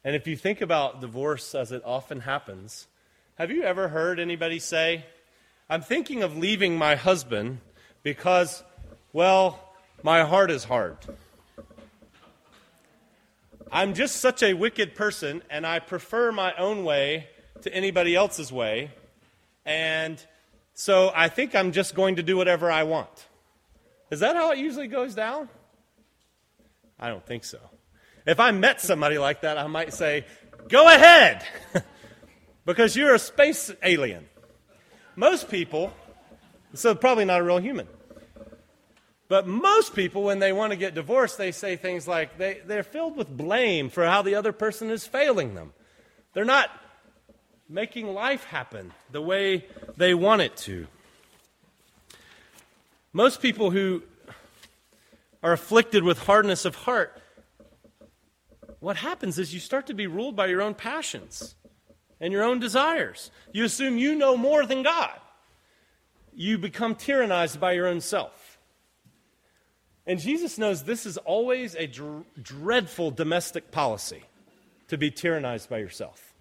And 0.03 0.15
if 0.15 0.27
you 0.27 0.37
think 0.37 0.61
about 0.61 1.01
divorce 1.01 1.55
as 1.55 1.71
it 1.71 1.81
often 1.83 2.19
happens, 2.21 2.87
have 3.35 3.49
you 3.49 3.63
ever 3.63 3.87
heard 3.87 4.19
anybody 4.19 4.59
say, 4.59 5.07
I'm 5.71 5.81
thinking 5.81 6.21
of 6.21 6.37
leaving 6.37 6.77
my 6.77 6.95
husband 6.95 7.61
because, 8.03 8.63
well, 9.11 9.73
my 10.03 10.23
heart 10.23 10.51
is 10.51 10.65
hard? 10.65 10.97
I'm 13.71 13.93
just 13.93 14.17
such 14.17 14.43
a 14.43 14.53
wicked 14.53 14.95
person, 14.95 15.41
and 15.49 15.65
I 15.65 15.79
prefer 15.79 16.31
my 16.31 16.53
own 16.55 16.83
way 16.83 17.27
to 17.61 17.73
anybody 17.73 18.15
else's 18.15 18.51
way. 18.51 18.91
And 19.65 20.23
so 20.73 21.11
I 21.13 21.27
think 21.27 21.55
I'm 21.55 21.71
just 21.71 21.95
going 21.95 22.15
to 22.15 22.23
do 22.23 22.37
whatever 22.37 22.71
I 22.71 22.83
want. 22.83 23.27
Is 24.09 24.21
that 24.21 24.35
how 24.35 24.51
it 24.51 24.57
usually 24.57 24.87
goes 24.87 25.15
down? 25.15 25.49
I 26.99 27.09
don't 27.09 27.25
think 27.25 27.43
so. 27.43 27.59
If 28.25 28.39
I 28.39 28.51
met 28.51 28.81
somebody 28.81 29.17
like 29.17 29.41
that, 29.41 29.57
I 29.57 29.67
might 29.67 29.93
say, 29.93 30.25
Go 30.69 30.87
ahead, 30.87 31.45
because 32.65 32.95
you're 32.95 33.15
a 33.15 33.19
space 33.19 33.71
alien. 33.83 34.27
Most 35.15 35.49
people, 35.49 35.93
so 36.73 36.93
probably 36.93 37.25
not 37.25 37.39
a 37.39 37.43
real 37.43 37.57
human. 37.57 37.87
But 39.29 39.45
most 39.45 39.93
people, 39.93 40.23
when 40.23 40.39
they 40.39 40.53
want 40.53 40.71
to 40.71 40.77
get 40.77 40.95
divorced, 40.95 41.37
they 41.37 41.51
say 41.51 41.75
things 41.75 42.07
like 42.07 42.37
they, 42.37 42.61
they're 42.65 42.83
filled 42.83 43.17
with 43.17 43.35
blame 43.35 43.89
for 43.89 44.05
how 44.05 44.21
the 44.21 44.35
other 44.35 44.53
person 44.53 44.89
is 44.89 45.05
failing 45.05 45.53
them. 45.53 45.73
They're 46.33 46.45
not 46.45 46.69
making 47.67 48.13
life 48.13 48.45
happen 48.45 48.93
the 49.11 49.21
way 49.21 49.65
they 49.97 50.13
want 50.13 50.41
it 50.41 50.55
to. 50.57 50.87
Most 53.11 53.41
people 53.41 53.71
who 53.71 54.03
are 55.43 55.51
afflicted 55.51 56.03
with 56.03 56.19
hardness 56.19 56.63
of 56.63 56.75
heart, 56.75 57.21
what 58.79 58.97
happens 58.97 59.39
is 59.39 59.53
you 59.53 59.59
start 59.59 59.87
to 59.87 59.93
be 59.93 60.07
ruled 60.07 60.35
by 60.35 60.45
your 60.45 60.61
own 60.61 60.73
passions 60.73 61.55
and 62.21 62.31
your 62.31 62.43
own 62.43 62.59
desires. 62.59 63.31
You 63.51 63.65
assume 63.65 63.97
you 63.97 64.15
know 64.15 64.37
more 64.37 64.65
than 64.65 64.83
God. 64.83 65.19
You 66.33 66.57
become 66.57 66.95
tyrannized 66.95 67.59
by 67.59 67.73
your 67.73 67.87
own 67.87 67.99
self. 67.99 68.46
And 70.07 70.19
Jesus 70.19 70.57
knows 70.57 70.83
this 70.83 71.05
is 71.05 71.17
always 71.17 71.75
a 71.75 71.85
dr- 71.85 72.23
dreadful 72.41 73.11
domestic 73.11 73.71
policy 73.71 74.23
to 74.87 74.97
be 74.97 75.11
tyrannized 75.11 75.67
by 75.67 75.79
yourself. 75.79 76.33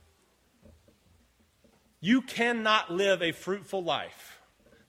You 2.00 2.22
cannot 2.22 2.92
live 2.92 3.22
a 3.22 3.32
fruitful 3.32 3.82
life 3.82 4.38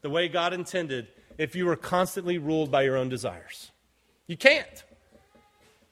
the 0.01 0.11
way 0.11 0.27
God 0.27 0.53
intended 0.53 1.07
if 1.39 1.55
you 1.55 1.67
are 1.69 1.75
constantly 1.75 2.37
ruled 2.37 2.69
by 2.69 2.83
your 2.83 2.97
own 2.97 3.09
desires. 3.09 3.71
You 4.27 4.37
can't. 4.37 4.83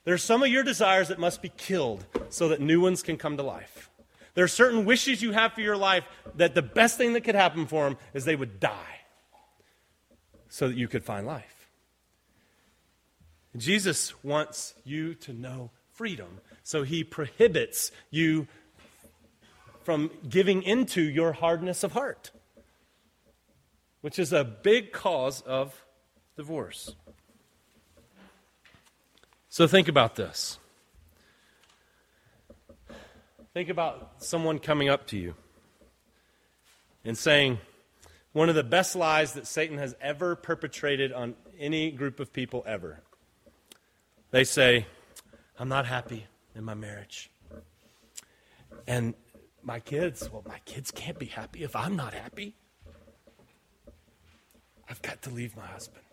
There 0.03 0.13
are 0.13 0.19
some 0.19 0.43
of 0.43 0.49
your 0.49 0.63
desires 0.63 1.07
that 1.07 1.17
must 1.17 1.41
be 1.41 1.49
killed 1.49 2.05
so 2.29 2.49
that 2.49 2.61
new 2.61 2.79
ones 2.79 3.01
can 3.01 3.17
come 3.17 3.37
to 3.37 3.43
life. 3.43 3.89
There 4.35 4.43
are 4.43 4.49
certain 4.49 4.85
wishes 4.85 5.23
you 5.23 5.31
have 5.31 5.53
for 5.53 5.61
your 5.61 5.77
life 5.77 6.03
that 6.35 6.53
the 6.53 6.61
best 6.61 6.97
thing 6.97 7.13
that 7.13 7.21
could 7.21 7.33
happen 7.33 7.65
for 7.65 7.85
them 7.85 7.97
is 8.13 8.25
they 8.25 8.35
would 8.35 8.59
die 8.59 8.99
so 10.49 10.67
that 10.67 10.77
you 10.77 10.87
could 10.87 11.03
find 11.03 11.25
life. 11.25 11.54
Jesus 13.57 14.13
wants 14.23 14.73
you 14.83 15.13
to 15.15 15.33
know 15.33 15.71
freedom, 15.91 16.39
so 16.63 16.83
he 16.83 17.03
prohibits 17.03 17.91
you 18.11 18.47
from 19.83 20.09
giving 20.27 20.63
into 20.63 21.01
your 21.01 21.33
hardness 21.33 21.83
of 21.83 21.91
heart, 21.93 22.31
which 24.01 24.19
is 24.19 24.33
a 24.33 24.43
big 24.43 24.91
cause 24.91 25.41
of 25.41 25.85
divorce. 26.35 26.95
So 29.47 29.67
think 29.67 29.87
about 29.87 30.15
this. 30.15 30.57
Think 33.53 33.69
about 33.69 34.23
someone 34.23 34.59
coming 34.59 34.89
up 34.89 35.07
to 35.07 35.17
you 35.17 35.35
and 37.05 37.17
saying, 37.17 37.59
one 38.33 38.49
of 38.49 38.55
the 38.55 38.63
best 38.65 38.97
lies 38.97 39.31
that 39.33 39.47
Satan 39.47 39.77
has 39.77 39.95
ever 40.01 40.35
perpetrated 40.35 41.13
on 41.13 41.35
any 41.57 41.89
group 41.91 42.19
of 42.19 42.33
people 42.33 42.65
ever 42.67 42.99
they 44.35 44.43
say, 44.43 44.85
I'm 45.57 45.69
not 45.69 45.85
happy 45.85 46.27
in 46.55 46.65
my 46.65 46.73
marriage. 46.73 47.31
And 48.85 49.13
my 49.63 49.79
kids, 49.79 50.29
well, 50.29 50.43
my 50.45 50.59
kids 50.65 50.91
can't 50.91 51.17
be 51.17 51.27
happy 51.27 51.63
if 51.63 51.73
I'm 51.73 51.95
not 51.95 52.13
happy. 52.13 52.53
I've 54.89 55.01
got 55.01 55.21
to 55.21 55.29
leave 55.29 55.55
my 55.55 55.65
husband. 55.65 56.03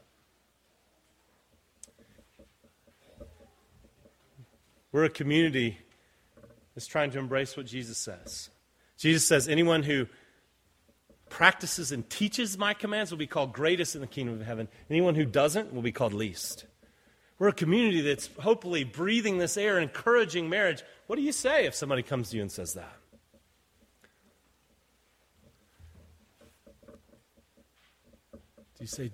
We're 4.92 5.02
a 5.02 5.11
community 5.11 5.78
is 6.76 6.87
trying 6.87 7.11
to 7.11 7.18
embrace 7.18 7.56
what 7.56 7.66
Jesus 7.66 7.98
says. 7.98 8.50
Jesus 8.98 9.26
says, 9.26 9.48
anyone 9.48 9.82
who 9.82 10.06
practices 11.28 11.90
and 11.90 12.08
teaches 12.08 12.56
my 12.56 12.72
commands 12.72 13.11
will 13.11 13.18
be 13.18 13.26
called 13.26 13.52
greatest 13.52 13.96
in 13.96 14.00
the 14.00 14.06
kingdom 14.06 14.40
of 14.40 14.46
heaven. 14.46 14.68
Anyone 14.88 15.16
who 15.16 15.24
doesn't 15.24 15.74
will 15.74 15.82
be 15.82 15.90
called 15.90 16.12
least. 16.12 16.66
We're 17.42 17.48
a 17.48 17.52
community 17.52 18.02
that's 18.02 18.31
hopefully 18.38 18.85
breathing 18.85 19.38
this 19.38 19.57
air, 19.57 19.81
encouraging 19.81 20.48
marriage. 20.48 20.85
What 21.09 21.16
do 21.16 21.22
you 21.22 21.33
say 21.33 21.66
if 21.66 21.74
somebody 21.74 22.05
comes 22.05 22.31
to 22.31 22.37
you 22.37 22.42
and 22.42 22.52
says 22.52 22.74
that? 22.74 22.96
Do 28.33 28.38
you 28.78 28.87
say, 28.87 29.11